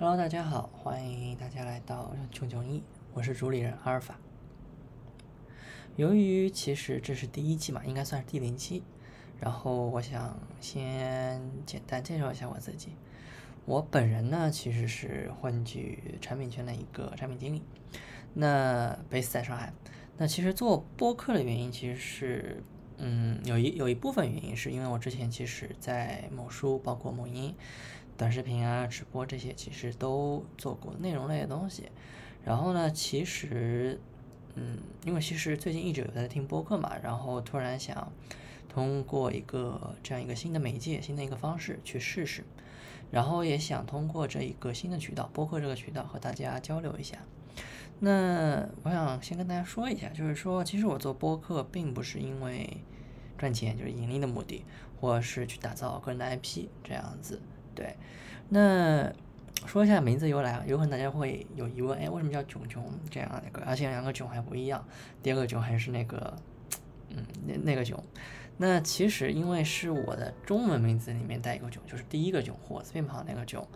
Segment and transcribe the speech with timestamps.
[0.00, 4.18] Hello，大家好，欢迎大家来到穷穷一，我是主理人阿尔法。
[5.94, 8.82] 由于其实这是第一期嘛，应该算是第零期，
[9.38, 12.92] 然后我想先简单介绍一下我自己。
[13.66, 17.62] 我本人呢，其实是混迹产品圈的一个产品经理，
[18.32, 19.70] 那 base 在上海。
[20.16, 22.62] 那其实做播客的原因，其实是，
[22.96, 27.54] 嗯，有一有一部分原因是因为我之前其实，在某书、包括某音、
[28.20, 31.84] 短视频啊、直播这些，其实都做过内容类的东西。
[32.44, 33.98] 然后呢，其实，
[34.56, 38.12] 嗯，因为其实最近一直有在听播客嘛，然后突然想
[38.68, 42.44] 通过一个这样一个新的媒介、新的一个方式去试试，
[43.10, 47.16] 然后也想通过这一个新的渠道，播客这个渠道和大家交流一下。
[48.00, 52.76] 那我想先跟大家说一下，就是说，其实我做播客并不是因为
[53.38, 54.62] 赚钱，就是盈利的目的，
[55.00, 57.40] 或是去打造个人的 IP 这样子。
[57.80, 57.96] 对，
[58.50, 59.10] 那
[59.66, 63.62] 说一下名字由来啊，有可能大家会有疑问，哎，为什么叫囧囧这样的个？
[63.64, 64.84] 而且两个囧还不一样，
[65.22, 66.36] 第二个囧还是那个，
[67.08, 67.98] 嗯，那那个囧。
[68.58, 73.66] 那其实因为是我的中文名字里面带一个囧，就是第一个囧，火字边旁那个囧。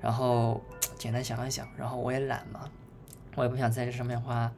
[0.00, 0.62] 然后
[0.96, 2.70] 简单想一想，然后我也懒嘛。
[3.36, 4.50] 我也不想在这上面花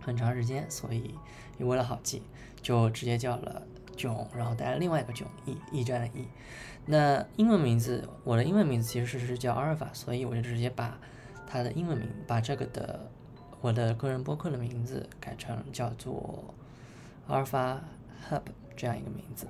[0.00, 1.12] 很长时间，所以
[1.58, 2.22] 也为了好记，
[2.62, 3.62] 就直接叫了
[3.96, 6.28] 囧，然后带了另外一个囧，驿驿站的驿。
[6.86, 10.98] 那英文名字，我的英文名字其实是叫阿尔法，所以我就直接把
[11.46, 13.10] 它的英文名，把这个的
[13.60, 16.54] 我的个人播客的名字改成叫做
[17.26, 17.80] 阿尔法
[18.28, 18.42] Hub
[18.76, 19.46] 这样一个名字。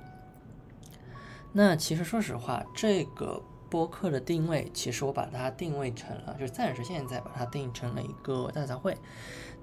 [1.53, 3.41] 那其实说实话，这个。
[3.71, 8.93] 播客的定位，其实我把它定位成了，就是暂时现在把它定成了一个大杂烩。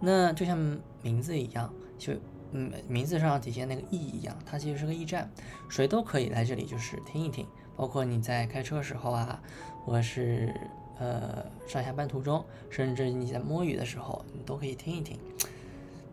[0.00, 0.56] 那就像
[1.02, 2.14] 名字一样，就
[2.52, 5.30] 嗯名字上体现那个意义一样，它其实是个驿站，
[5.68, 7.46] 谁都可以来这里就是听一听。
[7.76, 9.40] 包括你在开车时候啊，
[9.84, 10.54] 或者是
[10.98, 15.18] 呃上下班途中，甚至你在摸鱼的时候，你都可以听一听，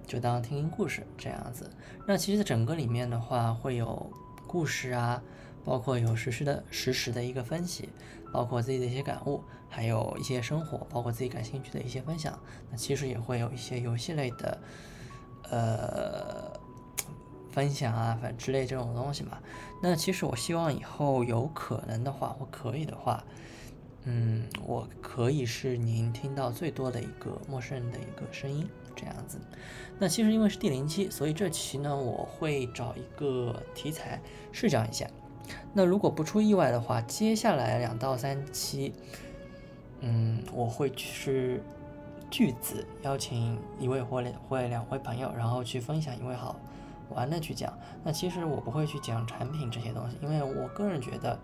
[0.06, 1.70] 就当听听故事这样子。
[2.08, 4.12] 那其实整个里面的话，会有
[4.48, 5.22] 故事啊。
[5.64, 7.90] 包括有实时的实时的一个分析，
[8.32, 12.40] 包括自己的一些感悟，还有一些生活，包括自己感兴趣的一些分享。
[12.70, 14.56] 那其实也会有一些游戏类的，
[15.56, 16.52] 呃，
[17.50, 19.38] 分享啊，反正之类这种东西嘛。
[19.82, 23.24] 那其实我希望以后有可能的话，或可以的话，
[24.04, 28.68] 嗯，我可以是您听到最多的一个陌生人的一个声音
[28.98, 29.40] 这样子。
[29.98, 34.20] 那其实因为是第零期，所以这期呢，我会找一个题材
[34.52, 35.08] 试讲一下。
[35.74, 38.94] 那如果不出意外的话，接下来两到三期，
[40.02, 41.62] 嗯，我会去
[42.36, 46.60] 句子邀请一位或两或两位朋友，然后去分享一位好
[47.08, 47.72] 玩的去讲。
[48.04, 51.40] 那其实我不会去讲产品这些东西，因为我个人觉得，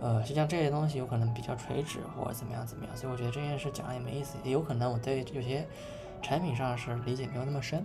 [0.00, 4.36] 呃，实际上这些东西有可能比较垂直或者怎么样怎么样，所以我觉得这件事讲了也没意思。
[4.44, 5.66] 也有可能我对有些
[6.22, 7.84] 产品上是理解没有那么深。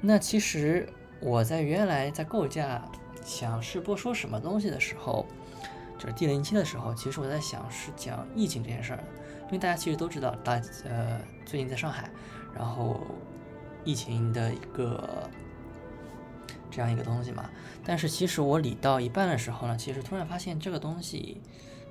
[0.00, 0.88] 那其实
[1.20, 2.80] 我在原来在构架。
[3.24, 5.24] 想试播说什么东西的时候，
[5.96, 9.04] 就是第零期的时候，其实我在想是讲疫情这件事儿，
[9.52, 10.54] 因为大家其实都知道，大
[10.88, 12.10] 呃最近在上海，
[12.56, 13.02] 然后
[13.84, 15.28] 疫情的一个
[16.70, 17.50] 这样一个东西嘛。
[17.84, 21.42] 但是其实我理到一半的时候呢，其实突然发现这个东西，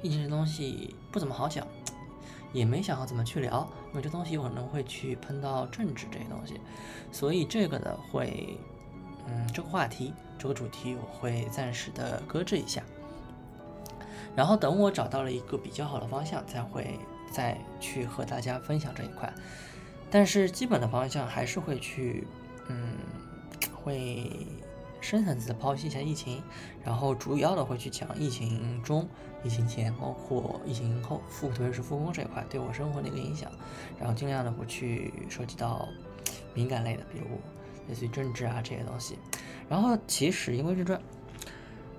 [0.01, 1.67] 疫情这东西不怎么好讲，
[2.51, 6.59] 也没想好怎么去聊，因为这东西有可能会去碰到政治这些东西，
[7.11, 8.57] 所以这个呢会。
[9.27, 12.81] 嗯，这个话题，这个主题我会暂时的搁置一下，
[14.35, 16.97] 然后等我找到了一个比较好的方向，才会
[17.31, 19.33] 再去和大家分享这一块。
[20.09, 22.27] 但是基本的方向还是会去，
[22.67, 22.93] 嗯，
[23.73, 24.29] 会
[24.99, 26.43] 深层次的剖析一下疫情，
[26.83, 29.07] 然后主要的会去讲疫情中、
[29.43, 33.49] 疫情前，包括疫情后复，特别是复工这一块对我生活的一个影响，
[33.99, 35.87] 然后尽量的不去涉及到
[36.53, 37.25] 敏感类的，比如。
[37.89, 39.17] 类似于政治啊这些东西，
[39.67, 41.01] 然后其实因为这，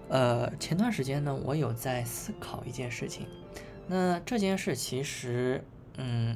[0.08, 3.26] 呃，前段时间呢，我有在思考一件事情，
[3.92, 5.62] 那这件事其实，
[5.98, 6.34] 嗯，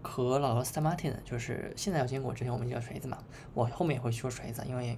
[0.00, 3.18] 和老罗斯·马丁就是现在要坚果，之前我们叫锤子嘛，
[3.52, 4.96] 我后面也会说锤子，因为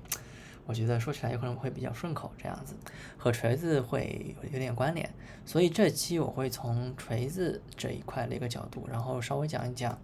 [0.66, 2.74] 我觉得说起来有可能会比较顺口，这样子
[3.16, 5.08] 和锤子会有点关联，
[5.46, 9.98] 所以这期我会从锤子这一块的一个角度，然后稍微讲一讲。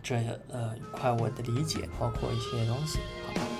[0.00, 0.14] 这
[0.48, 3.57] 呃一块我的理解，包括一些东西，好吧。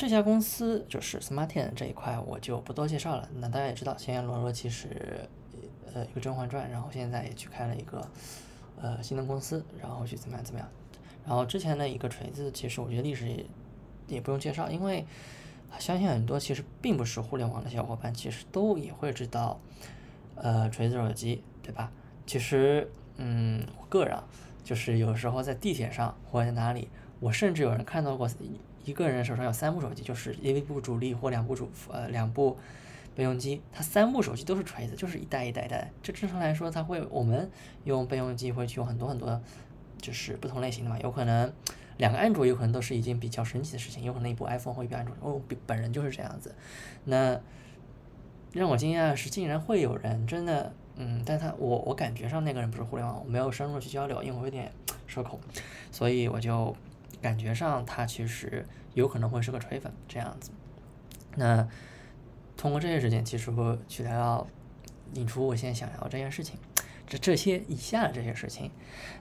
[0.00, 3.28] 这家公司就是 Smartian 这一块，我就不多介绍了。
[3.34, 5.28] 那大家也知道，现在罗罗其实
[5.92, 8.08] 呃一个《甄嬛传》，然后现在也去开了一个
[8.80, 10.66] 呃新的公司，然后去怎么样怎么样。
[11.26, 13.44] 然后之前的一个锤子，其实我觉得历史也
[14.08, 15.04] 也不用介绍，因为
[15.78, 19.60] 相信很多其实并不是互联网的小伙伴，其实都也会知道
[20.34, 21.92] 呃锤子手机，对吧？
[22.26, 24.18] 其实嗯，个人，
[24.64, 26.88] 就是有时候在地铁上或者在哪里，
[27.20, 28.26] 我甚至有人看到过。
[28.84, 32.56] 一个人手上有三部手机，就是一部主力或两部主呃两部
[33.14, 35.90] 备用机，他三部手机都是锤子，就是一代一代一代。
[36.02, 37.50] 这正常来说，他会我们
[37.84, 39.40] 用备用机会去用很多很多，
[40.00, 40.98] 就是不同类型的嘛。
[41.00, 41.52] 有可能
[41.98, 45.14] 两个安卓有可能都是一件比较神奇的事情，有可能一部 iPhone 或一部安卓。
[45.20, 46.54] 我本人就是这样子。
[47.04, 47.38] 那
[48.52, 54.72] 让我惊讶的是，竟然会有人真的嗯，但他我我感觉上那个人不是互联网，我没有深入去交流，因为我有点
[55.06, 55.38] 社恐，
[55.90, 56.74] 所以我就。
[57.20, 60.50] 感觉上他其实有可能会是个锤粉这样子。
[61.36, 61.66] 那
[62.56, 64.46] 通过这些事情，其实我去聊聊
[65.14, 66.58] 引出我现在想聊这件事情，
[67.06, 68.70] 这这些以下的这些事情。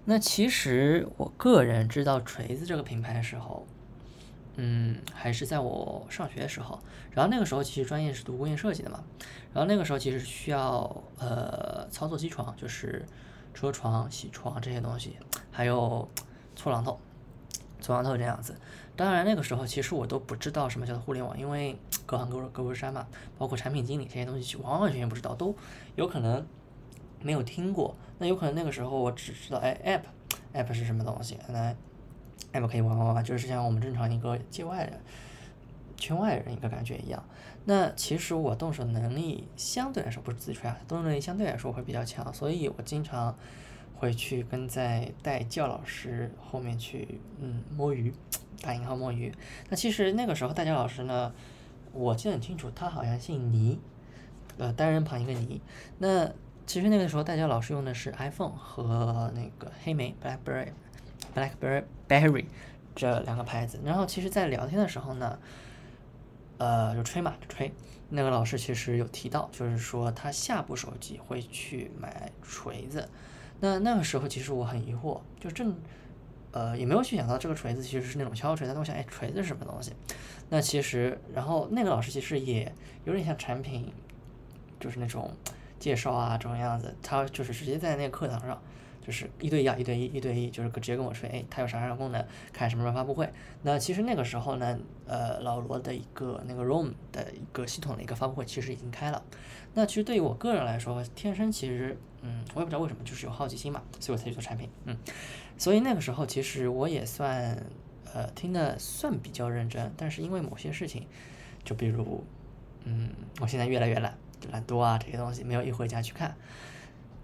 [0.06, 3.66] 那其实我个人知道锤子这个品牌的时候，
[4.56, 6.80] 嗯，还是在我上学的时候。
[7.12, 9.04] 然后那个时候其实专业是读工业设计的嘛。
[9.54, 13.06] 然后那个时候其实需要呃操作机床，就是
[13.54, 15.18] 车床、铣床这些东西，
[15.52, 16.07] 还有
[16.56, 17.00] 搓榔头。
[17.81, 18.56] 搓榔头这样子，
[18.96, 25.56] 当然那个时候其实我都不知道什么叫做互联网，因为各行各各不山嘛，包括产品经理这些东西，完完全全不知道，都
[25.96, 26.46] 有可能
[27.22, 27.96] 没有听过。
[28.18, 30.02] 那有可能那个时候我只知道，哎
[30.54, 31.38] ，app，app 是什么东西？
[31.48, 31.74] 那
[32.54, 35.00] app 可以玩玩玩，就是像我们正常一个界外人、
[35.96, 37.24] 圈外人一个感觉一样。
[37.66, 43.36] 那其实我动手能力相对来说不是自吹啊，动手能力相对来说会比较强，所以我经常。
[44.00, 48.13] 会去跟在带教老师后面去，嗯，摸鱼，
[48.62, 49.31] 打引号摸鱼。
[49.69, 51.34] 那其实那个时候带教老师呢，
[51.92, 53.78] 我记得很清楚，他好像姓倪，
[54.57, 55.62] 呃，单人旁一个倪。
[55.98, 56.31] 那
[56.66, 60.69] 其实那个时候带教老师用的是 iPhone 和那个黑莓 Blackberry、
[61.36, 62.45] Blackberry Berry
[62.95, 63.81] 这两个牌子。
[63.84, 65.38] 然后其实，在聊天的时候呢，
[66.57, 67.74] 呃，就吹嘛，就吹。
[68.12, 73.10] 那个老师其实有提到，就是说他下部手机会去买锤子。
[73.60, 75.76] 那那个时候其实我很疑惑，就正，
[76.52, 79.94] 呃，也没有去想到这个锤子其实是那种敲锤，但我想，哎，锤子是什么东西？
[80.50, 82.74] 那其实，然后那个老师其实也
[83.06, 83.92] 有点像产品，
[84.80, 85.32] 就是那种
[85.78, 88.62] 介绍啊这种样子，他就是直接在那个课堂上。
[89.06, 93.31] 就是一对一啊，一对一，一对一，就是直接跟我说，哎，它有啥啥功能，看什么时候发布会。
[93.63, 99.24] 那其实那个时候呢，呃，老罗的一个那个 ROM 的一个系统的一个发布会其实已经开了。
[99.74, 104.98] 那其实对于我个人来说，天生其实，嗯，我也不知道为什么，就是有好奇心嘛，所以我才去做产品，嗯。
[105.57, 107.66] 所以那个时候其实我也算，
[108.13, 111.06] 呃，听的算比较认真，但是因为某些事情，
[111.63, 112.24] 就比如，
[112.86, 113.10] 嗯，
[113.42, 114.18] 我现在越来越懒，
[114.52, 116.36] 懒惰啊这些东西，没有一回家去看。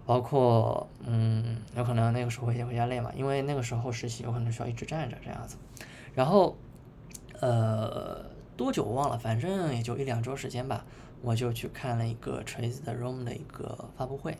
[0.06, 5.56] 包括，嗯，有可能那个时候会回家累嘛，因为那个时候实习有可能需要一直站着这样子，
[6.14, 6.56] 然后，
[7.40, 8.24] 呃，
[8.56, 10.84] 多久我忘了，反正也就一两周时间吧，
[11.22, 14.38] 我就去看了一个锤子的 ROM 的一个发布会，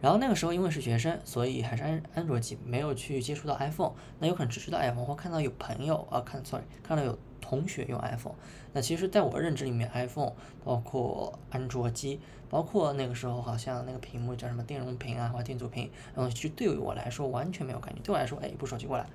[0.00, 8.36] 然后那个时候因为是学生，所以还是安安卓机，没有去接触到 iPhone，那有可能只知道 iPhone 或看到有朋友啊，看，sorry，看到有同学用 iPhone，
[8.72, 12.20] 那其实在我认知里面，iPhone 包括安卓机。
[12.50, 18.00] 包括那个时候，好像那个屏幕叫什么电容屏啊，或者电阻屏，然后其实对于我来说完全没有感觉。
[18.02, 19.06] 对我来说，哎，一部手机过来，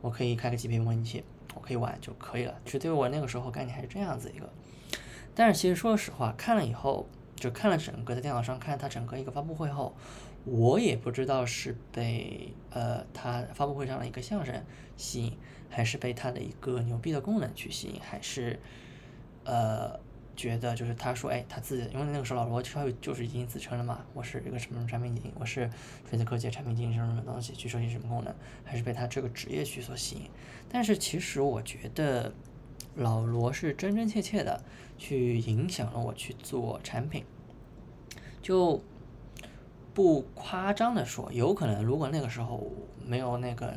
[0.00, 1.22] 我可以开个 GPU 模拟器，
[1.54, 2.58] 我可以玩就可以了。
[2.64, 4.48] 其实对于我那个时候概念还是这样子一个。
[5.34, 9.94] 但是其实说实话，看了以后，就看了整个在电脑上看它整个一个发布会后，
[10.46, 14.64] 我也不知道是被呃它发布会上的一个相声
[14.96, 15.36] 吸引，
[15.68, 18.58] 还是被它的一个牛逼的功能去吸引，还是
[19.44, 20.00] 呃。
[20.36, 25.70] 觉得就是他说，哎，他自己，因为那个时候老罗他就是已经自称了嘛，我是一个什么什么产品经理，我是
[26.08, 28.34] 锤子科技产品经理什么什么东西，去设计什么功能，
[28.64, 30.22] 还是被他这个职业去所吸引。
[30.70, 32.32] 但是其实我觉得
[32.94, 34.62] 老罗是真真切切的
[34.96, 37.24] 去影响了我去做产品，
[38.40, 38.82] 就
[39.92, 42.72] 不夸张的说，有可能如果那个时候
[43.04, 43.74] 没有那个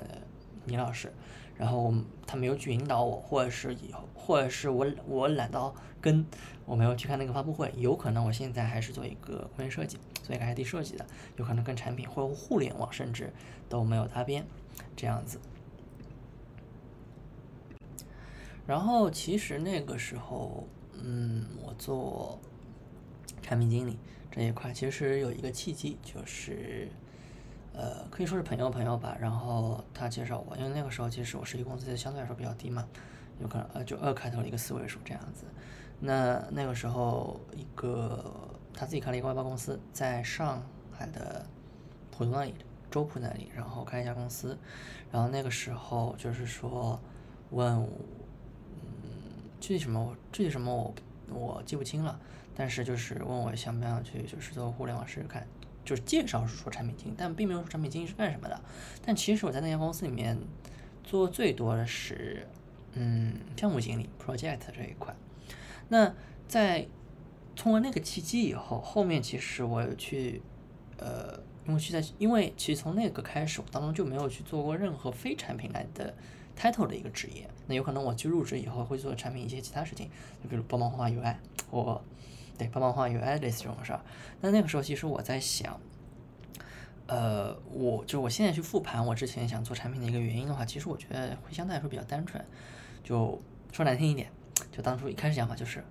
[0.66, 1.12] 倪老师。
[1.58, 1.94] 然后
[2.28, 6.26] 他没有去引导我，或者是以后，或者是我我懒到跟
[6.66, 11.06] 我没有去看那个发布会，有可能我现在还是做一个工业设计，做一个 ID 设计的，
[11.38, 13.32] 有可能跟产品或互联网甚至
[13.70, 14.46] 都没有搭边，
[14.96, 15.40] 这样子。
[18.68, 20.68] 然后其实那个时候，
[21.02, 22.40] 嗯，我做
[23.42, 23.98] 产品经理
[24.32, 26.90] 这一块，其实有一个契机，就是。
[27.78, 29.18] 呃，可以说是朋友朋友吧。
[29.20, 32.88] 然后他介绍我，因为那个时候其实我实习工资相对来说比较低嘛，
[33.40, 35.46] 有可能呃就二开头的一个四位数这样子。
[36.00, 38.34] 那那个时候一个
[38.74, 41.46] 他自己开了一个外包公司，在上海的
[42.12, 42.54] 浦东那里，
[42.92, 44.58] 周浦那里，然后开一家公司，
[45.12, 47.00] 然后那个时候就是说
[47.52, 49.10] 问，嗯，
[49.60, 50.94] 具体什么具体什么我
[51.30, 52.20] 我记不清了，
[52.54, 55.48] 但是就是问我想不想去就是做互联网试试看。
[55.86, 58.60] 就是介绍是说产品经理，但并没有说产品经理是干什么的。
[59.06, 60.38] 但其实我在那家公司里面
[61.04, 62.48] 做最多的是，
[62.94, 65.16] 嗯，项目经理 （project） 这一块。
[65.90, 66.12] 那
[66.48, 66.88] 在
[67.56, 70.42] 通过那个契机以后，后面其实我有去，
[70.98, 76.14] 呃，因为去在，因为其实从那个开始，我当中就没有去做过任何非产品来的
[76.60, 77.48] title 的一个职业。
[77.68, 80.10] 那有可能我去入职以后会做产品一些其他事情，
[80.44, 81.36] 就比如帮忙画 UI
[81.70, 82.02] 或。
[82.58, 84.00] 对，帮忙画 UI 类似这种事儿。
[84.42, 85.80] 那那个时候，其实我在想，
[87.08, 92.44] 呃，我就我现在去复盘我之前想做产品的一个原因的话，其实我觉得会相对来说比较单纯。
[93.04, 94.32] 就说难听一点，
[94.72, 95.84] 就当初一开始想法就是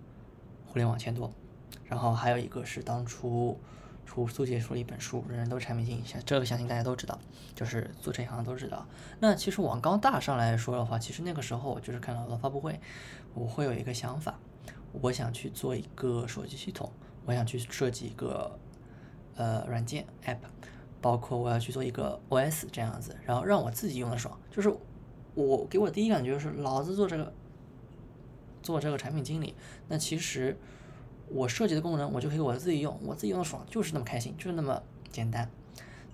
[0.67, 1.33] 互联网钱多，
[1.85, 3.61] 然后还有一个是当初
[4.07, 7.19] 出苏杰出了一本书《人人都产品经营》，这个相信大家都知道，
[7.55, 8.87] 就是做这一行都知道。
[9.21, 12.81] 那其实往高大上来说的话，其实那个时候就是看到了发布会，
[13.35, 14.39] 我会有一个想法。
[15.01, 16.91] 我想去做一个手机系统，
[17.27, 18.59] 我想去设计一个
[19.37, 20.39] 呃软件 App，
[21.01, 24.39] 包括我要去做一个 OS 这样子，然后让我自己用的爽。
[24.51, 24.73] 就是
[25.35, 27.33] 我给我第一感觉就是，老子做这个
[28.63, 29.55] 做这个产品经理，
[29.89, 30.57] 那其实
[31.29, 35.51] 我设计的功能我就可以我自己用，我自己用的爽，就是那么开心，就是那么简单。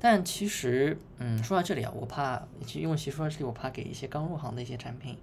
[0.03, 5.19] 但其实，嗯，说到这里啊，我怕，因为其实说到这里，我怕给一些刚入行的一些产品。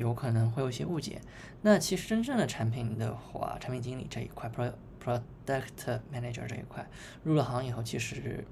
[0.00, 1.20] 有可能会有一些误解。
[1.60, 4.72] 那其实真正的产品的话，产品经理这一块，pro
[5.04, 6.88] product manager 这一块，
[7.22, 8.42] 入了行以后，其实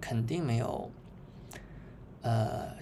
[0.00, 0.90] 肯定没有，
[2.22, 2.76] 呃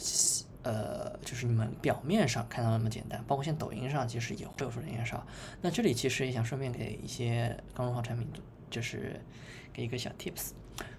[0.63, 3.25] 呃，就是你们表面上看到那么简单。
[3.27, 5.27] 包括像抖音上，其实也会有说人介绍。
[5.63, 8.29] 那这里其实也想顺便给一些刚入行产品，
[8.69, 9.19] 就是
[9.73, 10.51] 给一个小 tips，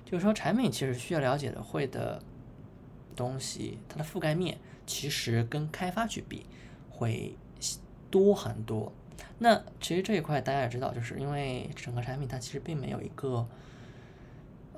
[0.03, 2.19] 就是说产品其实需要了解的会的
[3.15, 6.47] 东西，它的覆盖面其实跟开发去比。
[6.91, 7.35] 会
[8.09, 8.91] 多很多。
[9.39, 13.47] 那其实这一块大家也知道，就是因为整个产品它其实并没有一个，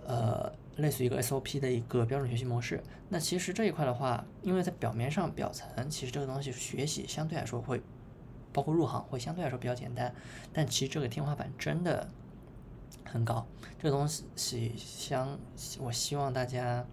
[0.05, 2.81] 呃，类似于一个 SOP 的一个标准学习模式。
[3.09, 7.81] 那其实这一块的话，因为在表面上表层，其实这个东西学习相对来说会，
[8.53, 10.13] 包括入行会相对来说比较简单。
[10.53, 12.07] 但其实这个天花板真的
[13.03, 13.45] 很高。
[13.77, 15.37] 这个东西相，
[15.79, 16.85] 我希望大家，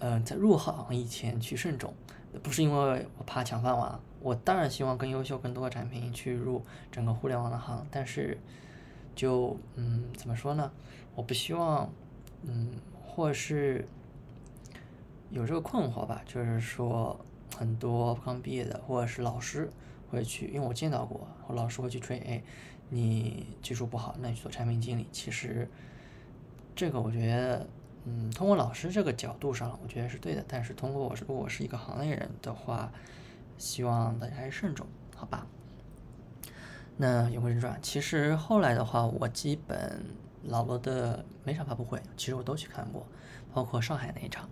[0.00, 1.94] 嗯，在入行以前去慎重。
[2.42, 8.38] 不是因为我怕抢饭碗，我当然希望更优秀、更多的产品去入整个互联网的行，但是
[9.14, 10.70] 就嗯，怎么说呢？
[11.14, 11.90] 我不希望
[12.42, 13.86] 嗯，或是
[15.30, 17.18] 有这个困惑吧，就是说
[17.56, 19.70] 很多刚毕业的或者是老师
[20.10, 22.42] 会去，因为我见到过，我老师会去吹，哎，
[22.90, 25.06] 你技术不好，那你去做产品经理。
[25.10, 25.68] 其实
[26.76, 27.66] 这个我觉得。
[28.10, 30.42] 嗯，通过老师这个角度上，我觉得是对的。
[30.48, 32.90] 但是通过我，如果我是一个行内人的话，
[33.58, 35.46] 希望大家还是慎重，好吧？
[36.96, 40.02] 那言归正传，其实后来的话，我基本
[40.44, 43.06] 老罗的每场发布会，其实我都去看过，
[43.52, 44.48] 包括上海那一场。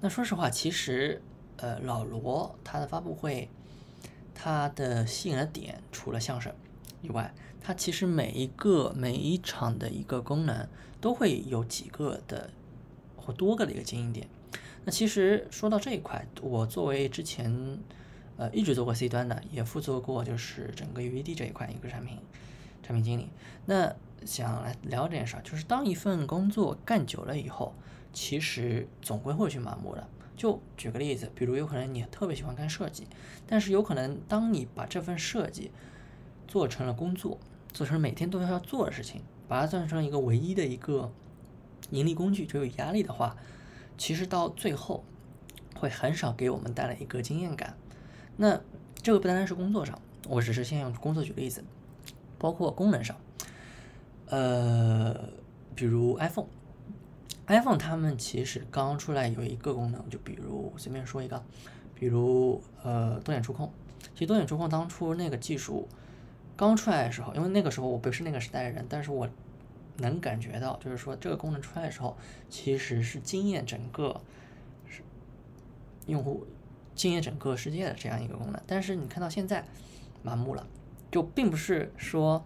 [0.00, 1.20] 那说实话，其实
[1.58, 3.50] 呃，老罗他的发布会，
[4.34, 6.50] 他的吸引的点除了相声
[7.02, 7.30] 以外，
[7.60, 10.66] 他其实每一个每一场的一个功能
[11.02, 12.48] 都会有几个的。
[13.24, 14.28] 或多个的一个经营点。
[14.84, 17.78] 那其实说到这一块，我作为之前
[18.36, 22.18] 呃一直做过 C 端的，也负责过就是整个 UED 这一块一个产品
[22.82, 23.30] 产品经理。
[23.64, 27.74] 那想来聊点啥，就是当一份工作干久了以后，
[28.12, 30.06] 其实总归会去麻木的。
[30.36, 33.06] 就举个例子，比如有可能你特别喜欢干设计，
[33.46, 35.70] 但是有可能当你把这份设计
[36.46, 37.38] 做成了工作，
[37.72, 41.10] 做成每天都要做的事情，把它算成一个唯一的一个。
[41.94, 43.36] 盈利工具就有压力的话，
[43.96, 45.04] 其实到最后
[45.76, 47.76] 会很少给我们带来一个经验感。
[48.36, 48.60] 那
[49.00, 49.96] 这个不单单是工作上，
[50.28, 51.62] 我只是先用工作举例子，
[52.36, 53.16] 包括功能上，
[54.26, 55.14] 呃，
[55.76, 61.40] 比如 iPhone，iPhone 他们其实刚出来有一个功能，就比如随便说一个，
[61.94, 63.72] 比如呃多点触控。
[64.14, 65.88] 其实多点触控当初那个技术
[66.56, 69.28] 刚出来的时候，因为那个时候我不是那个时代的人，但是我。
[69.98, 72.16] 能感觉到，就是说这个功能出来的时候，
[72.48, 74.20] 其实是惊艳整个
[74.88, 75.02] 是
[76.06, 76.46] 用户、
[76.94, 78.60] 惊艳整个世界的这样一个功能。
[78.66, 79.64] 但是你看到现在
[80.22, 80.66] 麻木了，
[81.10, 82.44] 就并不是说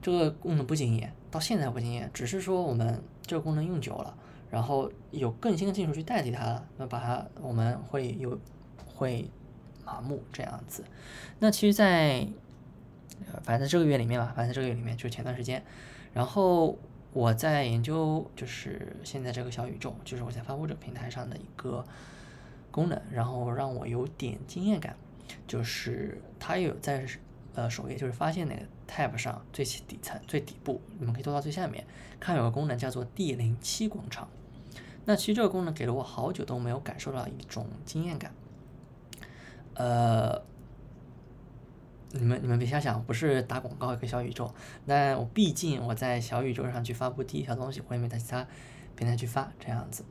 [0.00, 4.16] 这个功能不惊艳，到现在不惊艳，只是说我们这个功能用久了，
[4.50, 8.38] 然后有更新的技术去代替它了，那把它我们会有
[8.94, 9.28] 会
[9.84, 10.84] 麻木这样子。
[11.38, 12.26] 那其实在，
[13.26, 15.64] 呃，反正在这个月里面吧，反正在这个月里面就前段时间，
[16.12, 16.78] 然后
[17.12, 21.84] 我在研究，就是现在这个小宇宙，就是我在发布者平台上的一个
[22.70, 24.96] 功能，然后让我有点经验感，
[25.46, 27.06] 就是它有在
[27.54, 31.84] 呃首页，就是发现那个 tab 上最底层最底部，你们可以拖到最下面，
[32.18, 34.28] 看有个功能叫做 D 零七广场。
[35.06, 38.32] 那其实这个功能给了我好久都没有感受到一种经验感，
[39.74, 40.42] 呃，
[42.12, 44.52] 你们你们别瞎想，不是打广告一个小宇宙，
[44.86, 48.46] 那我毕竟我在小宇宙上去发布第一条东西，我也没在其他
[48.96, 50.04] 平台去发这样子。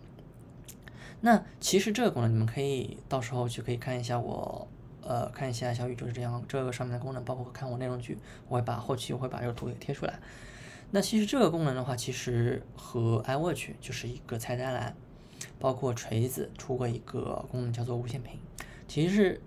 [1.22, 4.66] 那其实这个功能你们可以到时候去可以看一下我，
[5.02, 10.20] 呃，看一下小宇宙这样这个上面的功能，包括看我内容剧，我会把后期我会把这个图给贴出来。
[10.92, 14.96] 那其实这个功能的话，其实和 iWatch 就是一个菜单栏，
[15.60, 18.40] 包括锤子出过一个功能叫做无线屏，
[18.88, 19.42] 其实是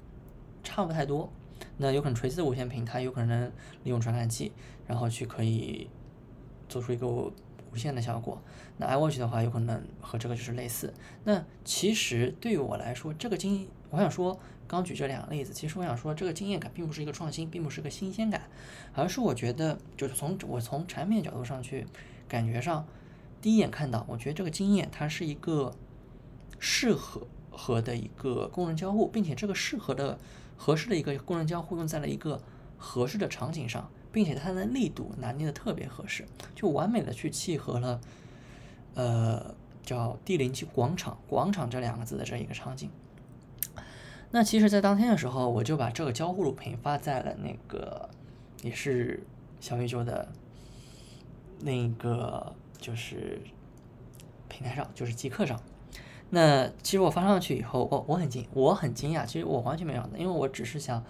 [0.62, 1.32] 差不太多。
[1.82, 3.52] 那有可能锤子的无线屏，它有可能
[3.84, 4.52] 利用传感器，
[4.86, 5.90] 然后去可以
[6.68, 7.32] 做出一个无
[7.76, 8.40] 线的效果。
[8.78, 10.94] 那 iWatch 的话，有可能和这个就是类似。
[11.24, 14.38] 那其实对于我来说，这个经我想说。
[14.64, 18.40] 刚举这两个例子，其实我想说，这个经验感并不是一个创新，并不是个新鲜感，
[18.94, 21.86] 而是我觉得，就是从我从产品角度上去
[22.26, 22.86] 感觉上，
[23.42, 25.74] 第一眼看到，我觉得这个经验它是一个
[26.58, 30.18] 适合和的一个功能交互，并且这个适合的
[30.64, 32.40] 合适的一个功能交互用在了一个
[32.78, 38.00] 合适的场景上，并且它的力度拿捏的特别合适，就完美的去契合了，
[38.94, 42.88] 呃，叫 D 零七广场广场这两个字的这一个场景。
[44.30, 48.08] 那其实，在当天的时候，我就把这个交互录屏发在了那个，
[48.62, 49.20] 也是
[49.58, 50.30] 小宇宙的
[51.58, 53.42] 那个就是
[54.48, 55.60] 平台上，就是极客上。
[56.34, 59.26] 那其实我发上去以后，我我很惊，我很惊讶。
[59.26, 61.04] 其实我完全没想到，因为我只是想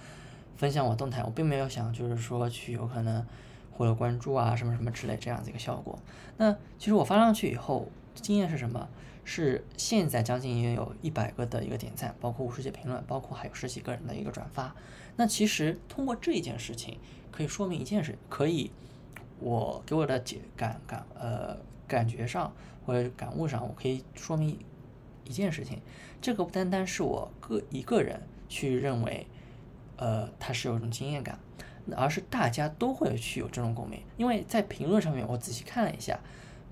[0.57, 3.25] 分享我动态，我并没有想就是说去有可能
[3.70, 5.96] 获得关注啊什么什么之类这样子一个效果。
[6.38, 8.88] 那其实我发上去以后，经验是什么？
[9.25, 14.75] 是现在将近也有一百个的一个点赞，包括五十几评论，包括还有十几个人的一个转发。
[15.14, 16.99] 那其实通过这一件事情，
[17.31, 18.73] 可以说明一件事，可以
[19.38, 22.53] 我给我的解感感呃感觉上
[22.85, 24.59] 或者感悟上，我可以说明
[25.24, 25.80] 一件事情，
[26.20, 29.26] 这个不单单是我个一个人去认为，
[29.96, 31.38] 呃，它是有一种经验感，
[31.96, 34.00] 而是大家都会去有这种共鸣。
[34.16, 36.18] 因为在评论上面，我仔细看了一下。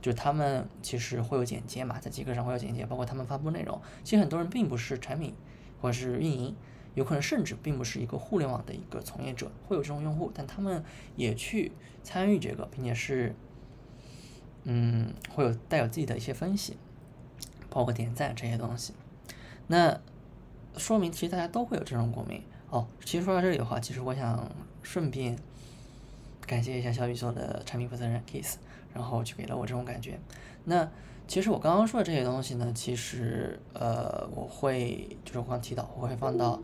[0.02, 3.78] 就他们其实会有简介嘛，在极客上会有简介，包括他们发布内容。
[4.02, 5.34] 其实很多人并不是产品
[5.78, 6.56] 或者是运营，
[6.94, 10.82] 有可能甚至并不是一个互联网的一个从业者，会有这种用户，但他们
[11.16, 13.34] 也去参与这个，并且是，
[14.64, 16.78] 嗯，会有带有自己的一些分析，
[17.70, 18.92] 包括点赞这些东西。
[19.68, 19.98] 那
[20.76, 22.86] 说明其实大家都会有这种共鸣哦。
[23.04, 24.50] 其实说到这里的话，其实我想
[24.82, 25.38] 顺便
[26.46, 28.58] 感谢一下小宇宙的产品负责人 Kiss。
[28.92, 30.18] 然后就给了我这种感觉。
[30.64, 30.90] 那
[31.28, 36.60] 其实我刚刚说的这些东西呢，其实呃，我会就是我刚提到，我会放到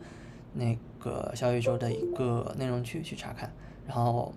[0.51, 3.49] 那个小宇宙的一个内容区去查看。
[3.87, 4.33] 然后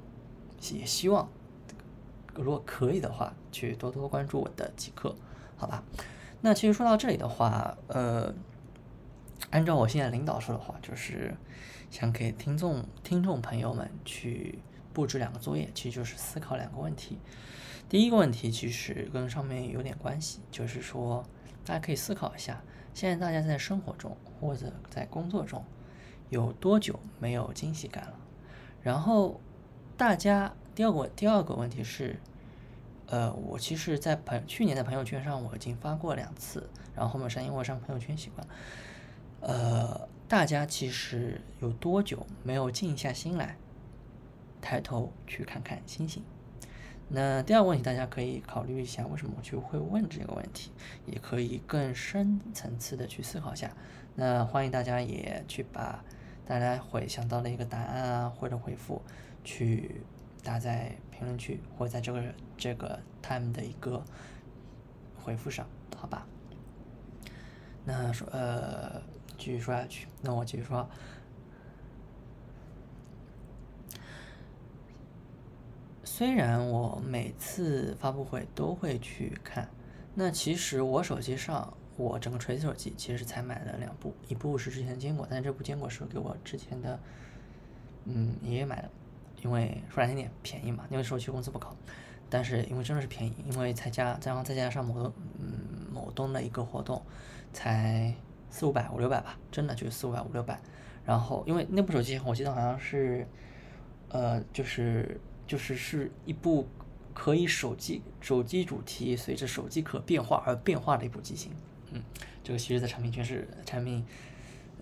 [0.72, 1.28] 也希望
[2.36, 5.12] 如果可以的话，去多多关注我的极客，
[5.56, 5.82] 好吧？
[6.40, 8.34] 那其实说到这里的话，呃，
[9.50, 11.36] 按照我现在领导说的话，就是
[11.90, 14.58] 想给听众听众朋友们去
[14.92, 17.18] 布置两个作业，其实就是思考两个问题。
[17.88, 21.24] 第一个问题其实跟上面有点关系，就是说
[21.64, 22.62] 大家可以思考一下，
[22.94, 25.64] 现在大家在生活中或者在工作中
[26.28, 28.14] 有多久没有惊喜感了？
[28.80, 29.40] 然后
[29.96, 32.18] 大家第二个第二个问题是，
[33.10, 38.46] 呃，我其实，在朋去年的朋友圈上我已经发过两次，然后后面是因为我上朋友圈习惯，
[39.40, 43.56] 呃，大家其实有多久没有静下心来，
[44.60, 46.22] 抬头去看看星星？
[47.08, 50.70] 那第二个问题，大家可以考虑一下，为什么我就会问这个问题，
[51.04, 53.74] 也可以更深层次的去思考下。
[54.14, 56.04] 那欢迎大家也去把
[56.46, 59.02] 大家会想到的一个答案啊，或者回复，
[59.42, 60.02] 去
[60.44, 62.22] 打在评论区，或在这个
[62.56, 64.02] 这个 time 的一个
[65.22, 66.26] 回复上，好吧？
[67.84, 69.02] 那说呃，
[69.36, 70.88] 继续说下去，那我继续说。
[76.02, 79.68] 虽然我每次发布会都会去看，
[80.14, 86.98] 那其实我手机上，我整个锤子手机其实才买了两部，一部是之前的坚果，但这部坚果是给我之前的，
[88.06, 88.90] 嗯，爷爷买的，
[89.42, 91.74] 因为说难听点便宜嘛，因为时候去工资不高，
[92.28, 95.58] 但是因为真的是便宜，因为才加，然后再加上某东，嗯，
[95.92, 97.02] 某东的一个活动，
[97.52, 98.14] 才
[98.50, 100.60] 四五百五六百吧，真的就是四五百五六百，
[101.04, 103.26] 然后因为那部手机我记得好像是，
[104.08, 106.68] 呃，就是就是是一部
[107.12, 111.52] 可以手机手机主题随着手机壳变化而变化的一部机型。
[111.92, 112.02] 嗯，
[112.44, 114.06] 这个其实在产品圈是产品，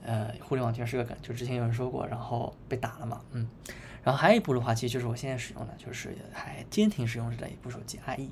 [0.03, 3.23] 呃，互联网圈是个梗，就之前有人说过，然后被打了嘛。
[3.33, 3.49] 嗯，
[4.09, 8.31] 然后还有一部的话，其实就是我现在使用的，就是还坚挺使用着的一部手机 IE。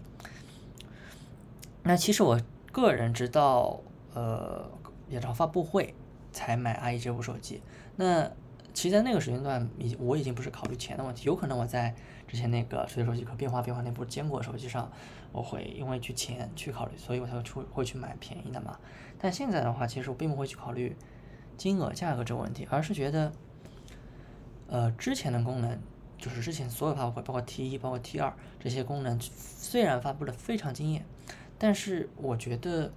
[1.83, 2.41] 那其实我
[2.73, 3.79] 个人直到
[4.15, 4.71] 呃
[5.11, 5.95] 演唱发布会
[6.33, 7.61] 才买 IE 这部手机。
[7.97, 8.27] 那
[8.73, 11.95] 其实在那个时间段，已我已经不是考虑钱的问题，有可能我在
[12.27, 14.91] 之前那个随手机壳变化变化那部坚果手机上，
[15.31, 18.79] 我会因为去钱去考虑，所以我才会出会去买便宜的嘛。
[19.19, 20.97] 但现在的话，其实我并不会去考虑
[21.59, 23.31] 金额价格这个问题，而是觉得，
[24.69, 25.79] 呃，之前的功能
[26.19, 31.05] 就是之前所有发布会，包括 T 一、包括 T 二这些功能，虽然发布的非常惊艳，
[31.59, 32.93] 但是我觉得，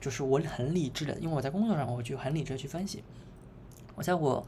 [0.00, 3.04] 就是我很理智的，因为我在工作上，我就很理智去分析。
[3.94, 4.46] 我在我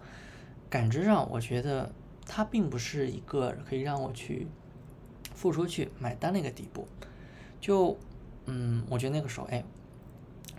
[0.69, 1.93] 感知上，我觉得
[2.27, 4.49] 它并不是一个可以让我去
[5.35, 6.89] 付出去买单的一个底部。
[7.61, 7.97] 就
[8.47, 9.63] 嗯，我觉得那个时候，哎，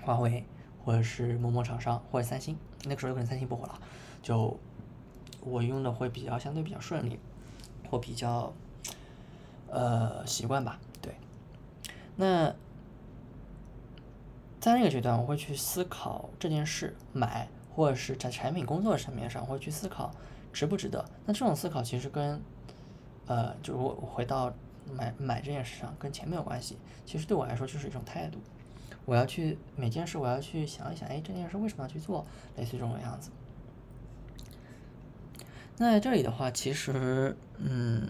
[0.01, 0.45] 华为
[0.83, 3.79] 或者是某某厂商或者三星，那个时候有可能三星不火了，
[4.21, 4.57] 就
[5.41, 7.19] 我用的会比较相对比较顺利，
[7.89, 8.53] 或比较
[9.69, 10.79] 呃习惯吧。
[11.01, 11.15] 对，
[12.15, 12.53] 那
[14.59, 17.47] 在那个阶段，我会去思考这件事买。
[17.77, 20.11] 或者是在产品工作层面上，我会去思考
[20.51, 21.05] 值不值得。
[21.27, 22.41] 那这种思考其实跟，
[23.27, 24.51] 呃，就是我回到
[24.91, 26.75] 买买这件事上，跟钱没有关系。
[27.05, 28.39] 其实对我来说就是一种态度。
[29.05, 32.25] 我要去每件事，我要去想一想，哎，这件事为什么要去做？
[32.55, 33.29] 类似这种样子。
[35.77, 38.07] 那在这里的话，其实，嗯，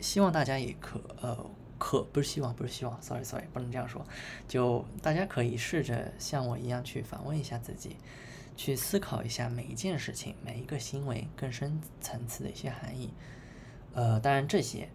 [0.00, 1.50] 希望大家也可呃。
[1.78, 4.02] 可不是希望，不是希望，sorry sorry，不能这样说。
[4.48, 7.98] 就大家可以试着像我一样去反问一下自己，
[8.56, 13.12] 去思考一下每一件事情、每一个行为更深层次的一些含义。
[13.92, 14.88] 呃，当然这些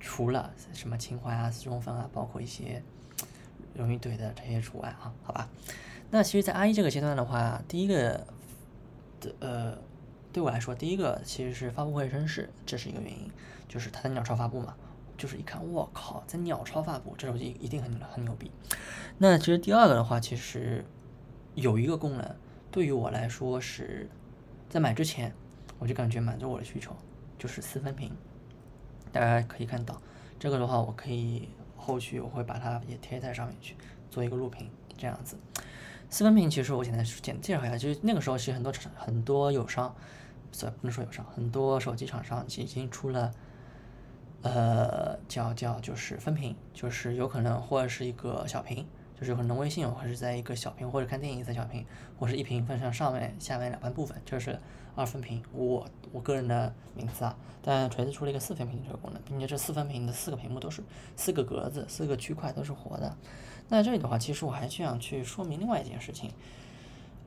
[0.00, 2.82] 除了什么情怀啊、四中分啊，包括一些
[3.72, 5.48] 容易怼的这些除外啊，好吧？
[6.10, 8.26] 那其实，在阿一这个阶段的话，第一个
[9.40, 9.76] 呃，
[10.32, 13.30] 对我来说，第一个其实是发布会真是，这是一个原因，
[13.68, 14.74] 就是它的鸟巢发布嘛。
[15.16, 18.52] 就是一看，我靠，在鸟巢发布，这手机一定很很牛逼。
[19.18, 20.84] 那其实第二个的话，其实
[21.56, 22.36] 有一个功能，
[22.70, 24.08] 对于我来说是
[24.68, 25.34] 在买之前
[25.80, 26.94] 我就感觉满足我的需求，
[27.36, 28.12] 就是四分屏。
[29.10, 30.00] 大家可以看到，
[30.38, 33.74] 这个的话，我可以后续我会把它也贴在上面去
[34.12, 35.36] 做一个录屏，这样子。
[36.10, 39.94] 四分屏其实我现在简介绍一下，就是那个时候其实很多厂很多友商，
[40.52, 43.32] 不能说友商，很多手机厂商已经出了。
[44.40, 48.86] 呃，叫叫就是分屏，就是有可能或者是一个小屏，
[49.18, 51.84] 就是有可能微信或者是在一个小屏，或者看电影在小屏，
[52.16, 54.56] 或是一屏分成上面、下面两半部分，就是
[54.94, 55.42] 二分屏。
[55.52, 60.84] 我我个人的名字啊，但锤子出了一个四分屏这个功能，并且这四分屏的四个屏幕都是
[61.16, 63.16] 四个格子，四个区块都是活的。
[63.68, 66.32] 那这里的话，其实我还想去说明另外一件事情，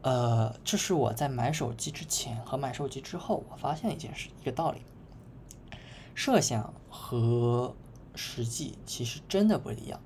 [0.01, 4.81] 呃，这是我在买手机之前和买手机之后，我发现一件事，一个道理。
[6.13, 7.73] 设想和
[8.15, 9.99] 实际其实真的不一样。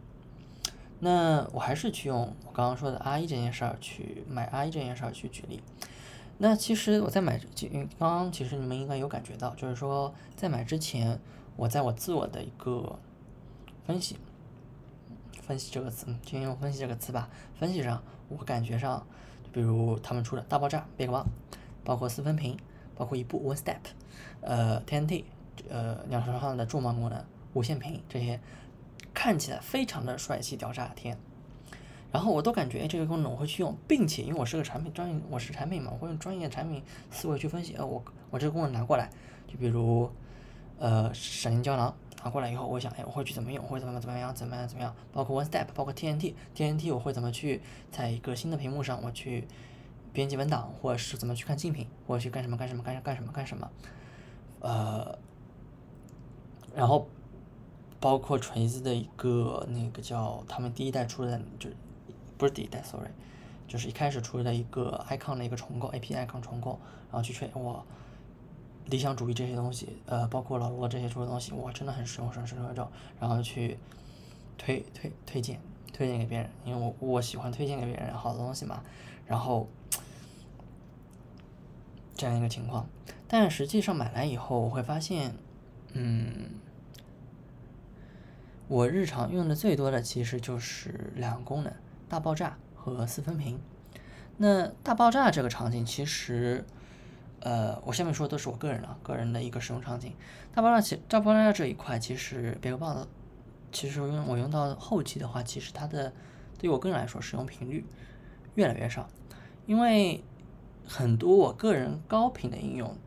[0.99, 5.61] 那我还是去用我刚刚说的阿一这件事儿去买阿一这件事儿去举例。
[6.37, 11.19] 那其实我在买，刚刚其实你们应该有感觉到，就是说在买之前，
[11.55, 12.99] 我在我自我的一个
[13.85, 14.17] 分析，
[15.45, 17.29] 分析这个词，先用分析这个词吧。
[17.59, 19.05] 分析上，我感觉上，
[19.53, 21.25] 比如他们出的大爆炸 Big Bang，
[21.83, 22.57] 包括四分屏，
[22.95, 23.77] 包括一部 One Step，
[24.41, 25.23] 呃 TNT。
[25.69, 28.41] 呃，鸟巢上的重磅功能、无线屏这些，
[29.13, 31.17] 看起来非常的帅气，屌炸天。
[32.11, 37.73] 然后我都感觉，哎，这个功能我会去用，并且因为我是个产品专业，我是产品嘛，我会用专业产品思维去分析。
[37.75, 39.09] 呃，我我这个功能拿过来，
[39.47, 40.11] 就比如，
[40.77, 44.91] 呃，闪电胶囊拿过来以后，我想，哎，我会去怎么用，会怎么怎么样，怎么样怎么样？
[45.13, 47.61] 包括 One Step，包括 TNT，TNT 我会怎么去
[47.91, 49.47] 在一个新的屏幕上，我去
[50.11, 53.69] 编辑文档，或者是怎么去看竞品，或者去干什么干什么干干什么干什么，
[54.61, 55.19] 呃。
[56.75, 57.07] 然后，
[57.99, 61.69] 包括锤子的一个那个叫他们第一代出的，就
[62.39, 63.11] 不是第一代，sorry，
[63.67, 66.79] 就是一开始出的一个 icon 的一个重构，A P icon 重构，
[67.11, 67.85] 然后去锤我
[68.85, 73.77] 理想主义这些东西，呃，包括老罗这些出的东西，我真的很实用，很实用，很实用，然后去
[74.57, 75.59] 推推推荐
[75.93, 78.83] 推荐给别人，因为我我喜欢推荐给别人好的东西嘛，
[79.25, 79.67] 然后
[82.15, 82.87] 这样一个情况，
[83.27, 85.35] 但实际上买来以后，我会发现，
[85.93, 86.49] 嗯。
[88.67, 91.71] 我日常用的最多的其实就是两个功能：
[92.09, 93.59] 大爆炸和四分屏。
[94.37, 96.65] 那大爆炸这个场景其实，
[97.45, 100.15] 呃，我下面说的都是我个人的个人的一个使用场景。
[100.51, 103.07] 大爆炸其大爆炸这一块，其实别克棒的，
[103.71, 106.11] 其实用我用到后期的话，其实它的
[106.57, 107.85] 对于我个人来说使用频率
[108.55, 109.07] 越来越少，
[109.67, 110.23] 因为
[110.87, 112.97] 很多我个人高频的应用，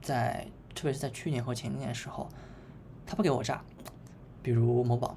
[0.00, 2.26] 在特别是在去年和前年的时候，
[3.04, 3.62] 它不给我炸，
[4.42, 5.14] 比如某宝。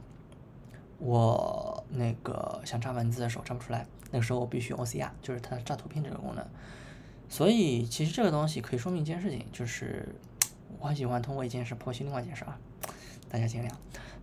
[1.00, 6.46] 我那个想炸文字的时候炸不出来，那个时候我必须用 OCR，就是它炸图片这个功能。
[7.30, 10.08] 所以其实这个东西可以说明一件事情，就是
[10.80, 12.58] 我很喜欢通过一件事剖析另外一件事啊，
[13.30, 13.72] 大家见谅。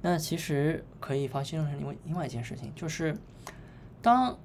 [0.01, 3.17] 那其实可以发现成另外另外一件事情，就是
[4.03, 4.39] 当